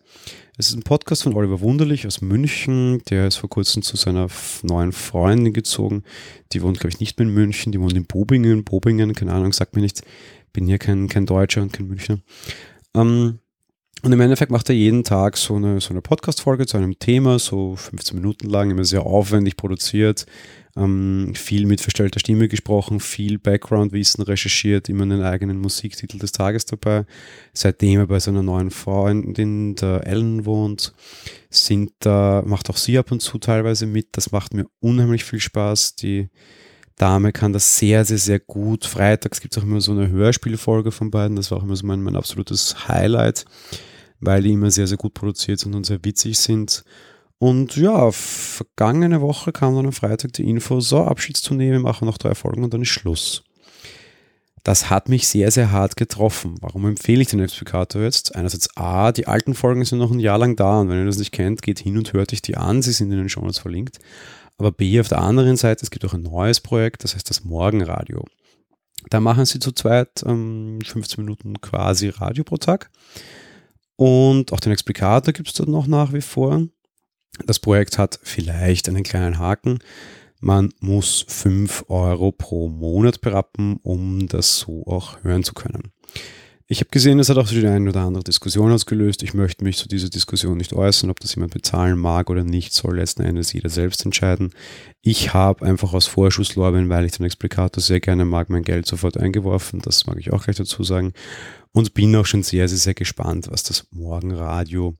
Es 0.57 0.69
ist 0.69 0.75
ein 0.75 0.83
Podcast 0.83 1.23
von 1.23 1.35
Oliver 1.35 1.61
Wunderlich 1.61 2.05
aus 2.05 2.21
München. 2.21 3.01
Der 3.09 3.27
ist 3.27 3.37
vor 3.37 3.49
kurzem 3.49 3.81
zu 3.81 3.95
seiner 3.95 4.27
neuen 4.63 4.91
Freundin 4.91 5.53
gezogen. 5.53 6.03
Die 6.51 6.61
wohnt, 6.61 6.79
glaube 6.79 6.93
ich, 6.93 6.99
nicht 6.99 7.17
mehr 7.17 7.27
in 7.27 7.33
München. 7.33 7.71
Die 7.71 7.79
wohnt 7.79 7.93
in 7.93 8.05
Bobingen. 8.05 8.63
Bobingen, 8.63 9.13
keine 9.13 9.33
Ahnung, 9.33 9.53
sagt 9.53 9.75
mir 9.75 9.81
nichts. 9.81 10.01
Bin 10.57 10.65
hier 10.65 10.79
kein, 10.79 11.07
kein 11.07 11.27
Deutscher 11.27 11.61
und 11.61 11.71
kein 11.71 11.85
Münchner. 11.85 12.17
Ähm, 12.95 13.37
und 14.01 14.11
im 14.11 14.19
Endeffekt 14.19 14.51
macht 14.51 14.67
er 14.69 14.75
jeden 14.75 15.03
Tag 15.03 15.37
so 15.37 15.55
eine, 15.55 15.79
so 15.81 15.91
eine 15.91 16.01
Podcast-Folge 16.01 16.65
zu 16.65 16.77
einem 16.77 16.97
Thema, 16.97 17.37
so 17.37 17.75
15 17.75 18.17
Minuten 18.17 18.49
lang, 18.49 18.71
immer 18.71 18.83
sehr 18.83 19.03
aufwendig 19.03 19.55
produziert, 19.55 20.25
ähm, 20.75 21.33
viel 21.35 21.67
mit 21.67 21.79
verstellter 21.79 22.19
Stimme 22.19 22.47
gesprochen, 22.47 22.99
viel 22.99 23.37
Background-Wissen 23.37 24.23
recherchiert, 24.23 24.89
immer 24.89 25.03
einen 25.03 25.21
eigenen 25.21 25.59
Musiktitel 25.59 26.17
des 26.17 26.31
Tages 26.31 26.65
dabei. 26.65 27.05
Seitdem 27.53 27.99
er 27.99 28.07
bei 28.07 28.19
seiner 28.19 28.41
neuen 28.41 28.71
Freundin, 28.71 29.75
der 29.75 30.07
Ellen, 30.07 30.45
wohnt, 30.45 30.91
singt 31.51 31.93
da, 31.99 32.41
macht 32.43 32.71
auch 32.71 32.77
sie 32.77 32.97
ab 32.97 33.11
und 33.11 33.21
zu 33.21 33.37
teilweise 33.37 33.85
mit. 33.85 34.07
Das 34.13 34.31
macht 34.31 34.55
mir 34.55 34.65
unheimlich 34.79 35.23
viel 35.23 35.39
Spaß. 35.39 35.97
Die 35.97 36.29
Dame 36.97 37.31
kann 37.31 37.53
das 37.53 37.77
sehr, 37.77 38.03
sehr, 38.05 38.17
sehr 38.17 38.39
gut. 38.39 38.85
Freitags 38.85 39.39
gibt 39.39 39.55
es 39.55 39.61
auch 39.61 39.65
immer 39.65 39.81
so 39.81 39.91
eine 39.91 40.09
Hörspielfolge 40.09 40.91
von 40.91 41.11
beiden. 41.11 41.35
Das 41.35 41.51
war 41.51 41.59
auch 41.59 41.63
immer 41.63 41.75
so 41.75 41.85
mein, 41.85 42.01
mein 42.01 42.15
absolutes 42.15 42.87
Highlight, 42.87 43.45
weil 44.19 44.41
die 44.41 44.53
immer 44.53 44.71
sehr, 44.71 44.87
sehr 44.87 44.97
gut 44.97 45.13
produziert 45.13 45.59
sind 45.59 45.75
und 45.75 45.85
sehr 45.85 46.03
witzig 46.03 46.39
sind. 46.39 46.83
Und 47.37 47.75
ja, 47.77 48.11
vergangene 48.11 49.21
Woche 49.21 49.51
kam 49.51 49.75
dann 49.75 49.85
am 49.85 49.91
Freitag 49.91 50.33
die 50.33 50.49
Info, 50.49 50.79
so 50.79 51.03
Abschiedstournee, 51.03 51.71
wir 51.71 51.79
machen 51.79 52.07
noch 52.07 52.17
drei 52.17 52.33
Folgen 52.33 52.63
und 52.63 52.73
dann 52.73 52.81
ist 52.81 52.87
Schluss. 52.87 53.43
Das 54.63 54.89
hat 54.89 55.07
mich 55.07 55.27
sehr, 55.27 55.51
sehr 55.51 55.71
hart 55.71 55.95
getroffen. 55.97 56.55
Warum 56.61 56.87
empfehle 56.87 57.21
ich 57.21 57.29
den 57.29 57.39
Explicator 57.39 58.01
jetzt? 58.01 58.35
Einerseits 58.35 58.75
A, 58.75 59.11
die 59.11 59.27
alten 59.27 59.53
Folgen 59.53 59.85
sind 59.85 59.99
noch 59.99 60.11
ein 60.11 60.19
Jahr 60.19 60.39
lang 60.39 60.55
da 60.55 60.81
und 60.81 60.89
wenn 60.89 60.97
ihr 60.97 61.05
das 61.05 61.19
nicht 61.19 61.31
kennt, 61.31 61.61
geht 61.61 61.79
hin 61.79 61.95
und 61.95 62.11
hört 62.11 62.33
euch 62.33 62.41
die 62.41 62.57
an, 62.57 62.81
sie 62.81 62.91
sind 62.91 63.11
in 63.11 63.19
den 63.19 63.29
Show 63.29 63.41
Notes 63.41 63.59
verlinkt. 63.59 63.99
Aber 64.57 64.71
B, 64.71 64.99
auf 64.99 65.07
der 65.07 65.21
anderen 65.21 65.57
Seite, 65.57 65.83
es 65.83 65.91
gibt 65.91 66.05
auch 66.05 66.13
ein 66.13 66.23
neues 66.23 66.59
Projekt, 66.59 67.03
das 67.03 67.15
heißt 67.15 67.29
das 67.29 67.43
Morgenradio. 67.43 68.25
Da 69.09 69.19
machen 69.19 69.45
sie 69.45 69.59
zu 69.59 69.71
zweit 69.71 70.23
ähm, 70.25 70.79
15 70.83 71.23
Minuten 71.23 71.61
quasi 71.61 72.09
Radio 72.09 72.43
pro 72.43 72.57
Tag. 72.57 72.89
Und 73.95 74.51
auch 74.53 74.59
den 74.59 74.71
Explikator 74.71 75.33
gibt 75.33 75.47
es 75.47 75.53
dort 75.53 75.69
noch 75.69 75.87
nach 75.87 76.13
wie 76.13 76.21
vor. 76.21 76.67
Das 77.45 77.59
Projekt 77.59 77.97
hat 77.97 78.19
vielleicht 78.23 78.89
einen 78.89 79.03
kleinen 79.03 79.37
Haken. 79.37 79.79
Man 80.39 80.73
muss 80.79 81.25
5 81.27 81.85
Euro 81.89 82.31
pro 82.31 82.69
Monat 82.69 83.21
berappen, 83.21 83.77
um 83.81 84.27
das 84.27 84.59
so 84.59 84.85
auch 84.85 85.23
hören 85.23 85.43
zu 85.43 85.53
können. 85.53 85.91
Ich 86.69 86.81
habe 86.81 86.89
gesehen, 86.89 87.17
es 87.19 87.29
hat 87.29 87.37
auch 87.37 87.47
so 87.47 87.55
die 87.55 87.65
eine 87.65 87.89
oder 87.89 88.01
andere 88.01 88.25
Diskussion 88.25 88.73
ausgelöst. 88.73 89.23
Ich 89.23 89.33
möchte 89.33 89.63
mich 89.63 89.77
zu 89.77 89.87
dieser 89.87 90.09
Diskussion 90.09 90.57
nicht 90.57 90.73
äußern, 90.73 91.09
ob 91.09 91.21
das 91.21 91.33
jemand 91.33 91.53
bezahlen 91.53 91.97
mag 91.97 92.29
oder 92.29 92.43
nicht, 92.43 92.73
soll 92.73 92.97
letzten 92.97 93.23
Endes 93.23 93.53
jeder 93.53 93.69
selbst 93.69 94.03
entscheiden. 94.03 94.51
Ich 95.01 95.33
habe 95.33 95.65
einfach 95.65 95.93
aus 95.93 96.07
Vorschusslorbeeren, 96.07 96.89
weil 96.89 97.05
ich 97.05 97.13
den 97.13 97.25
Explikator 97.25 97.81
sehr 97.81 98.01
gerne 98.01 98.25
mag, 98.25 98.49
mein 98.49 98.63
Geld 98.63 98.85
sofort 98.85 99.15
eingeworfen. 99.15 99.79
Das 99.81 100.07
mag 100.07 100.17
ich 100.19 100.33
auch 100.33 100.43
gleich 100.43 100.57
dazu 100.57 100.83
sagen. 100.83 101.13
Und 101.71 101.93
bin 101.93 102.13
auch 102.17 102.25
schon 102.25 102.43
sehr, 102.43 102.67
sehr, 102.67 102.77
sehr 102.77 102.95
gespannt, 102.95 103.47
was 103.49 103.63
das 103.63 103.87
Morgenradio 103.91 104.97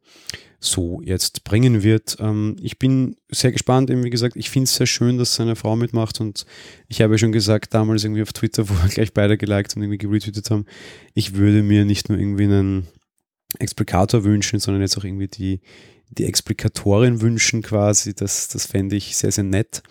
so 0.59 1.01
jetzt 1.03 1.43
bringen 1.43 1.83
wird. 1.83 2.17
Ähm, 2.19 2.55
ich 2.61 2.79
bin 2.79 3.15
sehr 3.29 3.51
gespannt, 3.51 3.89
eben 3.89 4.03
wie 4.03 4.09
gesagt, 4.09 4.35
ich 4.35 4.49
finde 4.49 4.65
es 4.65 4.75
sehr 4.75 4.87
schön, 4.87 5.17
dass 5.17 5.35
seine 5.35 5.55
Frau 5.55 5.75
mitmacht 5.75 6.19
und 6.19 6.45
ich 6.87 7.01
habe 7.01 7.13
ja 7.13 7.17
schon 7.17 7.31
gesagt, 7.31 7.73
damals 7.73 8.03
irgendwie 8.03 8.23
auf 8.23 8.33
Twitter, 8.33 8.67
wo 8.69 8.73
wir 8.73 8.89
gleich 8.89 9.13
beide 9.13 9.37
geliked 9.37 9.75
und 9.75 9.83
irgendwie 9.83 9.99
geretweetet 9.99 10.49
haben, 10.49 10.65
ich 11.13 11.35
würde 11.35 11.63
mir 11.63 11.85
nicht 11.85 12.09
nur 12.09 12.17
irgendwie 12.17 12.45
einen 12.45 12.87
Explikator 13.59 14.23
wünschen, 14.23 14.59
sondern 14.59 14.81
jetzt 14.81 14.97
auch 14.97 15.03
irgendwie 15.03 15.27
die, 15.27 15.61
die 16.09 16.25
Explikatorin 16.25 17.21
wünschen 17.21 17.61
quasi. 17.61 18.13
Das, 18.13 18.47
das 18.47 18.65
fände 18.65 18.95
ich 18.95 19.15
sehr, 19.15 19.31
sehr 19.31 19.43
nett. 19.43 19.83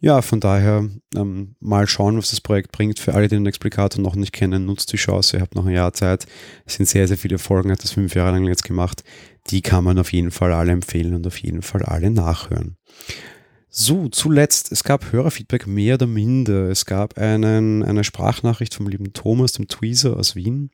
Ja, 0.00 0.20
von 0.20 0.40
daher 0.40 0.88
ähm, 1.14 1.54
mal 1.60 1.86
schauen, 1.86 2.18
was 2.18 2.30
das 2.30 2.40
Projekt 2.40 2.72
bringt. 2.72 2.98
Für 2.98 3.14
alle, 3.14 3.28
die 3.28 3.36
den 3.36 3.46
Explikator 3.46 4.02
noch 4.02 4.16
nicht 4.16 4.32
kennen, 4.32 4.66
nutzt 4.66 4.92
die 4.92 4.96
Chance. 4.96 5.36
Ihr 5.36 5.40
habt 5.42 5.54
noch 5.54 5.64
ein 5.64 5.72
Jahr 5.72 5.92
Zeit. 5.92 6.26
Es 6.66 6.74
sind 6.74 6.86
sehr, 6.86 7.06
sehr 7.06 7.16
viele 7.16 7.38
Folgen, 7.38 7.70
hat 7.70 7.84
das 7.84 7.92
fünf 7.92 8.16
Jahre 8.16 8.32
lang 8.32 8.48
jetzt 8.48 8.64
gemacht. 8.64 9.04
Die 9.48 9.62
kann 9.62 9.84
man 9.84 9.98
auf 9.98 10.12
jeden 10.12 10.30
Fall 10.30 10.52
alle 10.52 10.72
empfehlen 10.72 11.14
und 11.14 11.26
auf 11.26 11.38
jeden 11.38 11.62
Fall 11.62 11.82
alle 11.82 12.10
nachhören. 12.10 12.76
So, 13.74 14.10
zuletzt, 14.10 14.70
es 14.70 14.84
gab 14.84 15.12
Hörerfeedback 15.12 15.66
mehr 15.66 15.94
oder 15.94 16.06
minder. 16.06 16.68
Es 16.68 16.84
gab 16.84 17.16
einen, 17.16 17.82
eine 17.82 18.04
Sprachnachricht 18.04 18.74
vom 18.74 18.86
lieben 18.86 19.14
Thomas, 19.14 19.52
dem 19.52 19.66
Tweezer 19.66 20.14
aus 20.14 20.36
Wien, 20.36 20.70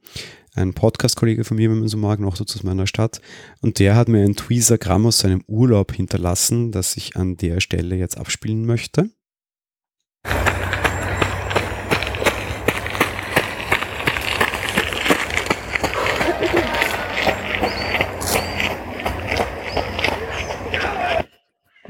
ein 0.57 0.75
Podcast-Kollege 0.75 1.45
von 1.45 1.59
mir, 1.59 1.71
wenn 1.71 1.79
man 1.79 1.87
so 1.87 1.97
mag, 1.97 2.19
noch 2.19 2.37
dazu 2.37 2.59
aus 2.59 2.65
meiner 2.65 2.89
Stadt. 2.89 3.21
Und 3.61 3.79
der 3.79 3.95
hat 3.95 4.09
mir 4.09 4.25
ein 4.25 4.35
Tweezer-Gramm 4.35 5.07
aus 5.07 5.21
seinem 5.21 5.45
Urlaub 5.47 5.93
hinterlassen, 5.93 6.73
das 6.73 6.97
ich 6.97 7.15
an 7.15 7.37
der 7.37 7.61
Stelle 7.61 7.95
jetzt 7.95 8.19
abspielen 8.19 8.67
möchte. 8.67 9.11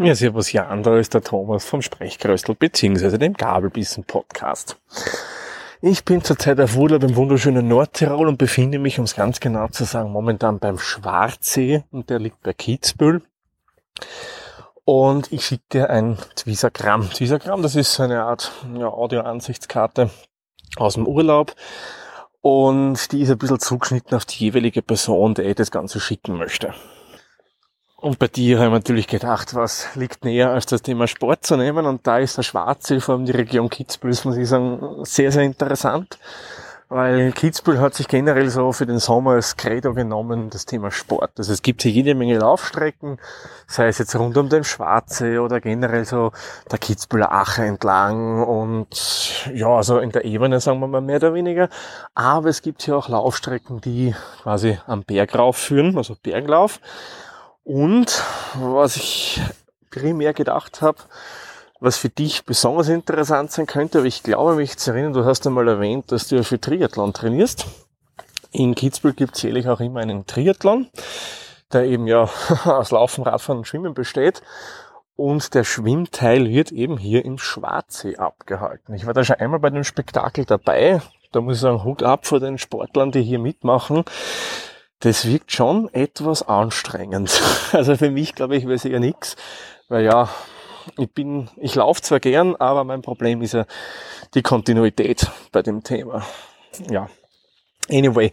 Ja, 0.01 0.15
servus 0.15 0.53
Jan, 0.53 0.85
da 0.85 0.97
ist 0.97 1.13
der 1.15 1.23
Thomas 1.23 1.65
vom 1.65 1.83
Sprechkröstel 1.83 2.55
bzw. 2.55 3.19
dem 3.19 3.35
Gabelbissen 3.35 4.05
Podcast. 4.05 4.77
Ich 5.83 6.05
bin 6.05 6.23
zurzeit 6.23 6.61
auf 6.61 6.77
Urlaub 6.77 7.03
im 7.03 7.17
wunderschönen 7.17 7.67
Nordtirol 7.67 8.29
und 8.29 8.39
befinde 8.39 8.79
mich, 8.79 9.01
um 9.01 9.07
es 9.07 9.17
ganz 9.17 9.41
genau 9.41 9.67
zu 9.67 9.83
sagen, 9.83 10.13
momentan 10.13 10.61
beim 10.61 10.79
Schwarzsee 10.79 11.83
und 11.91 12.11
der 12.11 12.21
liegt 12.21 12.41
bei 12.45 12.53
Kitzbühel. 12.53 13.23
Und 14.85 15.33
ich 15.33 15.45
schicke 15.45 15.65
dir 15.73 15.91
ein 15.91 16.17
Twisagramm. 16.37 17.11
Twisagramm, 17.11 17.63
das 17.63 17.75
ist 17.75 17.99
eine 17.99 18.23
Art 18.23 18.53
ja, 18.79 18.87
Audio-Ansichtskarte 18.87 20.11
aus 20.77 20.95
dem 20.95 21.09
Urlaub. 21.09 21.57
Und 22.41 23.11
die 23.11 23.23
ist 23.23 23.31
ein 23.31 23.39
bisschen 23.39 23.59
zugeschnitten 23.59 24.17
auf 24.17 24.27
die 24.27 24.45
jeweilige 24.45 24.81
Person, 24.81 25.35
der 25.35 25.47
ich 25.47 25.57
das 25.57 25.73
Ganze 25.73 25.99
schicken 25.99 26.39
möchte. 26.39 26.73
Und 28.01 28.21
bei 28.21 28.29
dir 28.29 28.59
habe 28.59 28.69
ich 28.69 28.73
natürlich 28.73 29.09
gedacht, 29.09 29.57
was 29.57 29.97
liegt 29.97 30.25
näher, 30.25 30.51
als 30.51 30.67
das 30.67 30.83
Thema 30.83 31.09
Sport 31.09 31.45
zu 31.45 31.57
nehmen. 31.57 31.85
Und 31.85 32.07
da 32.07 32.19
ist 32.19 32.39
der 32.39 32.45
Schwarze, 32.45 33.01
vor 33.01 33.17
allem 33.17 33.25
die 33.25 33.33
Region 33.33 33.69
Kitzbühel, 33.69 34.17
muss 34.23 34.37
ich 34.37 34.49
sagen, 34.49 35.05
sehr, 35.05 35.33
sehr 35.33 35.43
interessant. 35.43 36.17
Weil 36.89 37.33
Kitzbühel 37.33 37.81
hat 37.81 37.95
sich 37.95 38.07
generell 38.07 38.51
so 38.51 38.73
für 38.73 38.87
den 38.87 39.01
Sommer 39.01 39.33
als 39.33 39.57
Credo 39.57 39.95
genommen, 39.95 40.49
das 40.49 40.65
Thema 40.65 40.93
Sport. 40.93 41.33
Also 41.39 41.53
es 41.53 41.61
gibt 41.61 41.83
hier 41.83 41.91
jede 41.91 42.15
Menge 42.15 42.39
Laufstrecken, 42.39 43.19
sei 43.67 43.89
es 43.89 43.99
jetzt 43.99 44.15
rund 44.15 44.37
um 44.39 44.49
den 44.49 44.63
Schwarze 44.63 45.41
oder 45.41 45.61
generell 45.61 46.05
so 46.05 46.31
der 46.71 46.79
Kitzbühler 46.79 47.33
Ache 47.33 47.65
entlang 47.65 48.43
und 48.45 49.45
ja, 49.53 49.69
also 49.69 49.99
in 49.99 50.13
der 50.13 50.25
Ebene 50.25 50.61
sagen 50.61 50.79
wir 50.79 50.87
mal 50.87 51.03
mehr 51.03 51.17
oder 51.17 51.35
weniger. 51.35 51.69
Aber 52.15 52.49
es 52.49 52.63
gibt 52.63 52.83
hier 52.83 52.97
auch 52.97 53.09
Laufstrecken, 53.09 53.81
die 53.81 54.15
quasi 54.43 54.79
am 54.87 55.03
Berg 55.03 55.37
raufführen, 55.37 55.95
also 55.97 56.17
Berglauf. 56.23 56.81
Und 57.69 58.25
was 58.55 58.97
ich 58.97 59.43
primär 59.91 60.33
gedacht 60.33 60.81
habe, 60.81 60.97
was 61.81 61.99
für 61.99 62.09
dich 62.09 62.47
besonders 62.47 62.89
interessant 62.89 63.53
sein 63.53 63.67
könnte, 63.67 63.99
aber 63.99 64.07
ich 64.07 64.23
glaube 64.23 64.55
mich 64.55 64.79
zu 64.79 64.91
erinnern, 64.91 65.13
du 65.13 65.27
hast 65.27 65.47
einmal 65.47 65.69
erwähnt, 65.69 66.11
dass 66.11 66.29
du 66.29 66.43
für 66.45 66.59
Triathlon 66.59 67.13
trainierst. 67.13 67.67
In 68.53 68.75
Kitzbühel 68.75 69.13
gibt 69.13 69.37
es 69.37 69.43
jährlich 69.43 69.69
auch 69.69 69.81
immer 69.81 70.01
einen 70.01 70.27
Triathlon, 70.27 70.89
der 71.71 71.85
eben 71.85 72.07
ja 72.07 72.31
aus 72.65 72.91
Laufen, 72.91 73.25
Radfahren 73.25 73.59
und 73.59 73.67
Schwimmen 73.67 73.93
besteht. 73.93 74.41
Und 75.15 75.53
der 75.53 75.65
Schwimmteil 75.65 76.49
wird 76.49 76.73
eben 76.73 76.97
hier 76.97 77.23
im 77.27 77.37
Schwarzsee 77.37 78.17
abgehalten. 78.17 78.95
Ich 78.95 79.05
war 79.05 79.13
da 79.13 79.25
schon 79.25 79.37
einmal 79.37 79.61
bei 79.61 79.69
dem 79.69 79.85
Spektakel 79.85 80.47
dabei. 80.47 81.03
Da 81.33 81.43
muss 81.43 81.57
ich 81.57 81.61
sagen, 81.61 81.85
Hut 81.85 82.03
ab 82.03 82.27
vor 82.27 82.41
den 82.41 82.57
Sportlern, 82.57 83.13
die 83.13 83.23
hier 83.23 83.39
mitmachen 83.39 84.05
das 85.01 85.27
wirkt 85.27 85.53
schon 85.53 85.93
etwas 85.93 86.43
anstrengend. 86.43 87.41
Also 87.73 87.97
für 87.97 88.11
mich, 88.11 88.35
glaube 88.35 88.57
ich, 88.57 88.65
wäre 88.65 88.75
es 88.75 88.85
ja 88.85 88.99
nichts, 88.99 89.37
weil 89.89 90.05
ja, 90.05 90.29
ich 90.97 91.11
bin, 91.13 91.51
ich 91.57 91.75
laufe 91.75 92.01
zwar 92.01 92.19
gern, 92.19 92.57
aber 92.57 92.85
mein 92.85 93.03
Problem 93.03 93.43
ist 93.43 93.53
ja 93.53 93.67
die 94.35 94.43
Kontinuität 94.43 95.31
bei 95.53 95.63
dem 95.63 95.83
Thema. 95.83 96.25
Ja. 96.91 97.09
Anyway, 97.91 98.33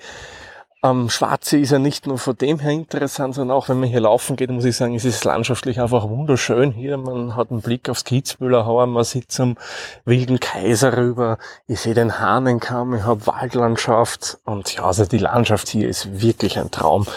ähm, 0.86 1.10
Schwarze 1.10 1.58
ist 1.58 1.71
ja 1.71 1.80
nicht 1.80 2.06
nur 2.06 2.17
von 2.17 2.36
dem 2.38 2.60
her 2.60 2.71
interessant, 2.71 3.36
sondern 3.36 3.58
auch 3.58 3.69
wenn 3.69 3.80
man 3.80 3.89
hier 3.89 4.02
laufen 4.02 4.36
geht, 4.36 4.50
muss 4.52 4.65
ich 4.65 4.78
sagen, 4.78 4.95
es 4.95 5.06
ist 5.06 5.24
landschaftlich 5.26 5.80
einfach 5.82 6.08
wunderschön 6.08 6.71
hier. 6.71 6.98
Man 6.98 7.36
hat 7.36 7.50
einen 7.52 7.62
Blick 7.62 7.89
aufs 7.89 8.04
Kitzbühler 8.04 8.65
Hauer, 8.65 8.86
man 8.86 9.04
sieht 9.04 9.32
zum 9.32 9.58
wilden 10.06 10.39
Kaiser 10.39 10.95
rüber. 10.95 11.38
Ich 11.67 11.82
sehe 11.82 11.93
den 11.93 12.19
Hahnenkamm, 12.19 12.93
ich 12.93 13.04
habe 13.04 13.26
Waldlandschaft 13.26 14.38
und 14.45 14.76
ja, 14.76 14.86
also 14.86 15.06
die 15.06 15.17
Landschaft 15.17 15.69
hier 15.69 15.89
ist 15.89 16.21
wirklich 16.21 16.60
ein 16.60 16.71
Traum 16.71 17.08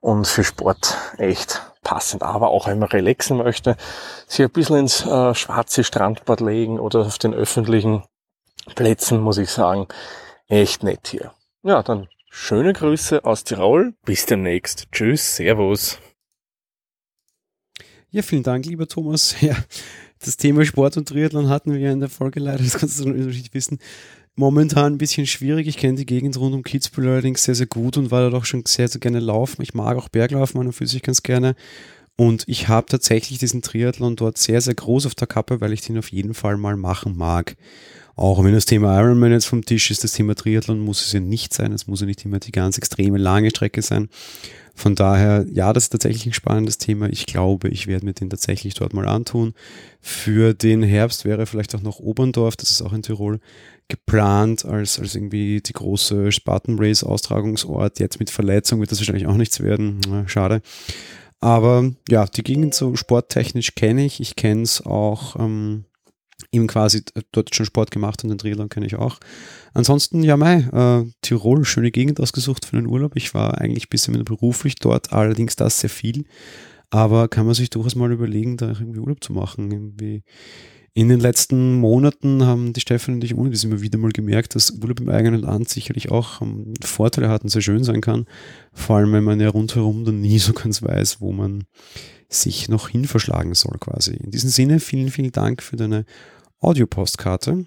und 0.00 0.26
für 0.26 0.42
Sport 0.42 0.96
echt 1.18 1.62
passend. 1.82 2.22
Aber 2.22 2.50
auch 2.50 2.66
wenn 2.66 2.78
man 2.78 2.88
relaxen 2.88 3.36
möchte, 3.36 3.76
sich 4.26 4.44
ein 4.44 4.50
bisschen 4.50 4.76
ins 4.76 5.06
äh, 5.06 5.34
schwarze 5.34 5.84
Strandbad 5.84 6.40
legen 6.40 6.80
oder 6.80 7.00
auf 7.00 7.18
den 7.18 7.34
öffentlichen 7.34 8.02
Plätzen, 8.74 9.20
muss 9.20 9.38
ich 9.38 9.50
sagen, 9.50 9.86
echt 10.48 10.82
nett 10.82 11.08
hier. 11.08 11.32
Ja, 11.62 11.82
dann 11.82 12.08
Schöne 12.34 12.72
Grüße 12.72 13.26
aus 13.26 13.44
Tirol. 13.44 13.92
Bis 14.06 14.24
demnächst. 14.24 14.88
Tschüss. 14.90 15.36
Servus. 15.36 15.98
Ja, 18.08 18.22
vielen 18.22 18.42
Dank, 18.42 18.64
lieber 18.64 18.88
Thomas. 18.88 19.36
Ja, 19.42 19.54
das 20.18 20.38
Thema 20.38 20.64
Sport 20.64 20.96
und 20.96 21.06
Triathlon 21.06 21.50
hatten 21.50 21.74
wir 21.74 21.92
in 21.92 22.00
der 22.00 22.08
Folge 22.08 22.40
leider, 22.40 22.64
das 22.64 22.78
kannst 22.78 22.98
du 23.00 23.10
nicht 23.10 23.52
wissen. 23.52 23.80
Momentan 24.34 24.94
ein 24.94 24.98
bisschen 24.98 25.26
schwierig. 25.26 25.68
Ich 25.68 25.76
kenne 25.76 25.98
die 25.98 26.06
Gegend 26.06 26.38
rund 26.38 26.54
um 26.54 26.62
Kitzbühel 26.62 27.10
allerdings 27.10 27.44
sehr, 27.44 27.54
sehr 27.54 27.66
gut 27.66 27.98
und 27.98 28.10
war 28.10 28.22
da 28.22 28.30
doch 28.30 28.46
schon 28.46 28.64
sehr, 28.64 28.88
sehr 28.88 29.00
gerne 29.00 29.20
laufen. 29.20 29.60
Ich 29.60 29.74
mag 29.74 29.98
auch 29.98 30.08
Berglaufen 30.08 30.58
an 30.58 30.68
und 30.68 30.72
für 30.72 30.86
sich 30.86 31.02
ganz 31.02 31.22
gerne. 31.22 31.54
Und 32.16 32.44
ich 32.46 32.66
habe 32.66 32.86
tatsächlich 32.86 33.40
diesen 33.40 33.60
Triathlon 33.60 34.16
dort 34.16 34.38
sehr, 34.38 34.62
sehr 34.62 34.74
groß 34.74 35.04
auf 35.04 35.14
der 35.14 35.26
Kappe, 35.26 35.60
weil 35.60 35.74
ich 35.74 35.82
den 35.82 35.98
auf 35.98 36.10
jeden 36.10 36.32
Fall 36.32 36.56
mal 36.56 36.78
machen 36.78 37.14
mag. 37.14 37.56
Auch 38.14 38.42
wenn 38.44 38.52
das 38.52 38.66
Thema 38.66 38.98
Ironman 38.98 39.32
jetzt 39.32 39.46
vom 39.46 39.64
Tisch 39.64 39.90
ist, 39.90 40.04
das 40.04 40.12
Thema 40.12 40.34
Triathlon 40.34 40.80
muss 40.80 41.04
es 41.04 41.12
ja 41.12 41.20
nicht 41.20 41.54
sein. 41.54 41.72
Es 41.72 41.86
muss 41.86 42.00
ja 42.00 42.06
nicht 42.06 42.24
immer 42.24 42.38
die 42.38 42.52
ganz 42.52 42.78
extreme 42.78 43.18
lange 43.18 43.50
Strecke 43.50 43.82
sein. 43.82 44.08
Von 44.74 44.94
daher, 44.94 45.44
ja, 45.52 45.72
das 45.72 45.84
ist 45.84 45.90
tatsächlich 45.90 46.26
ein 46.26 46.32
spannendes 46.32 46.78
Thema. 46.78 47.08
Ich 47.08 47.26
glaube, 47.26 47.68
ich 47.68 47.86
werde 47.86 48.06
mir 48.06 48.14
den 48.14 48.30
tatsächlich 48.30 48.74
dort 48.74 48.94
mal 48.94 49.06
antun. 49.06 49.54
Für 50.00 50.54
den 50.54 50.82
Herbst 50.82 51.24
wäre 51.24 51.46
vielleicht 51.46 51.74
auch 51.74 51.82
noch 51.82 51.98
Oberndorf, 52.00 52.56
das 52.56 52.70
ist 52.70 52.82
auch 52.82 52.92
in 52.92 53.02
Tirol, 53.02 53.38
geplant 53.88 54.64
als, 54.64 54.98
als 54.98 55.14
irgendwie 55.14 55.60
die 55.60 55.74
große 55.74 56.32
Spartan 56.32 56.78
Race 56.78 57.04
Austragungsort. 57.04 57.98
Jetzt 57.98 58.18
mit 58.18 58.30
Verletzung 58.30 58.80
wird 58.80 58.90
das 58.90 58.98
wahrscheinlich 58.98 59.26
auch 59.26 59.36
nichts 59.36 59.60
werden. 59.60 60.00
Schade. 60.26 60.62
Aber 61.40 61.90
ja, 62.08 62.24
die 62.26 62.42
Gegend 62.42 62.74
so 62.74 62.96
sporttechnisch 62.96 63.74
kenne 63.74 64.06
ich. 64.06 64.20
Ich 64.20 64.36
kenne 64.36 64.62
es 64.62 64.86
auch 64.86 65.36
ähm, 65.36 65.84
eben 66.52 66.66
quasi 66.66 67.02
dort 67.32 67.54
schon 67.54 67.66
Sport 67.66 67.90
gemacht 67.90 68.22
und 68.22 68.30
den 68.30 68.38
Triathlon 68.38 68.68
kenne 68.68 68.86
ich 68.86 68.96
auch. 68.96 69.18
Ansonsten, 69.72 70.22
ja, 70.22 70.36
mei, 70.36 70.68
äh, 70.72 71.10
Tirol, 71.22 71.64
schöne 71.64 71.90
Gegend 71.90 72.20
ausgesucht 72.20 72.66
für 72.66 72.76
den 72.76 72.86
Urlaub. 72.86 73.16
Ich 73.16 73.34
war 73.34 73.58
eigentlich 73.58 73.88
bisher 73.88 74.12
beruflich 74.22 74.76
dort, 74.76 75.12
allerdings 75.12 75.56
das 75.56 75.80
sehr 75.80 75.90
viel. 75.90 76.24
Aber 76.90 77.28
kann 77.28 77.46
man 77.46 77.54
sich 77.54 77.70
durchaus 77.70 77.94
mal 77.94 78.12
überlegen, 78.12 78.58
da 78.58 78.68
irgendwie 78.68 79.00
Urlaub 79.00 79.24
zu 79.24 79.32
machen. 79.32 79.72
Irgendwie 79.72 80.22
in 80.92 81.08
den 81.08 81.20
letzten 81.20 81.76
Monaten 81.76 82.44
haben 82.44 82.74
die 82.74 82.82
Stefan 82.82 83.14
und 83.14 83.24
ich 83.24 83.34
ohne 83.34 83.48
das 83.48 83.64
immer 83.64 83.80
wieder 83.80 83.98
mal 83.98 84.12
gemerkt, 84.12 84.54
dass 84.54 84.72
Urlaub 84.72 85.00
im 85.00 85.08
eigenen 85.08 85.40
Land 85.40 85.70
sicherlich 85.70 86.10
auch 86.10 86.42
um, 86.42 86.74
Vorteile 86.84 87.30
hat 87.30 87.42
und 87.44 87.48
sehr 87.48 87.62
schön 87.62 87.82
sein 87.82 88.02
kann. 88.02 88.26
Vor 88.74 88.96
allem, 88.96 89.12
wenn 89.14 89.24
man 89.24 89.40
ja 89.40 89.48
rundherum 89.48 90.04
dann 90.04 90.20
nie 90.20 90.38
so 90.38 90.52
ganz 90.52 90.82
weiß, 90.82 91.22
wo 91.22 91.32
man 91.32 91.64
sich 92.28 92.68
noch 92.68 92.90
hin 92.90 93.06
verschlagen 93.06 93.54
soll 93.54 93.78
quasi. 93.78 94.12
In 94.12 94.30
diesem 94.30 94.50
Sinne, 94.50 94.80
vielen, 94.80 95.10
vielen 95.10 95.32
Dank 95.32 95.62
für 95.62 95.76
deine 95.76 96.04
Audiopostkarte. 96.62 97.66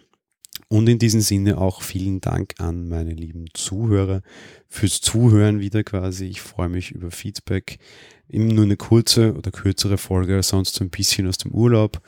Und 0.68 0.90
in 0.90 0.98
diesem 0.98 1.22
Sinne 1.22 1.60
auch 1.60 1.82
vielen 1.82 2.22
Dank 2.22 2.56
an 2.58 2.88
meine 2.88 3.14
lieben 3.14 3.46
Zuhörer 3.54 4.22
fürs 4.68 5.00
Zuhören 5.00 5.60
wieder 5.60 5.84
quasi. 5.84 6.26
Ich 6.26 6.42
freue 6.42 6.70
mich 6.70 6.92
über 6.92 7.12
Feedback. 7.12 7.78
Eben 8.28 8.48
nur 8.48 8.64
eine 8.64 8.78
kurze 8.78 9.36
oder 9.36 9.52
kürzere 9.52 9.98
Folge, 10.00 10.42
sonst 10.42 10.76
so 10.76 10.84
ein 10.84 10.90
bisschen 10.90 11.28
aus 11.28 11.38
dem 11.38 11.52
Urlaub. 11.52 12.02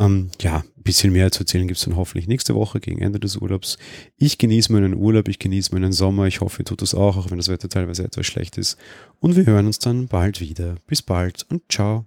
Ähm, 0.00 0.30
ja, 0.40 0.64
ein 0.76 0.82
bisschen 0.82 1.12
mehr 1.12 1.30
zu 1.30 1.40
erzählen 1.40 1.68
gibt 1.68 1.78
es 1.78 1.84
dann 1.84 1.94
hoffentlich 1.94 2.26
nächste 2.26 2.56
Woche 2.56 2.80
gegen 2.80 3.00
Ende 3.00 3.20
des 3.20 3.36
Urlaubs. 3.36 3.78
Ich 4.16 4.38
genieße 4.38 4.72
meinen 4.72 4.94
Urlaub, 4.94 5.28
ich 5.28 5.38
genieße 5.38 5.72
meinen 5.72 5.92
Sommer. 5.92 6.26
Ich 6.26 6.40
hoffe, 6.40 6.62
ihr 6.62 6.64
tut 6.64 6.82
das 6.82 6.94
auch, 6.94 7.16
auch 7.16 7.30
wenn 7.30 7.38
das 7.38 7.48
Wetter 7.48 7.68
teilweise 7.68 8.02
etwas 8.02 8.26
schlecht 8.26 8.58
ist. 8.58 8.76
Und 9.20 9.36
wir 9.36 9.46
hören 9.46 9.66
uns 9.66 9.78
dann 9.78 10.08
bald 10.08 10.40
wieder. 10.40 10.74
Bis 10.88 11.02
bald 11.02 11.46
und 11.48 11.62
ciao. 11.70 12.06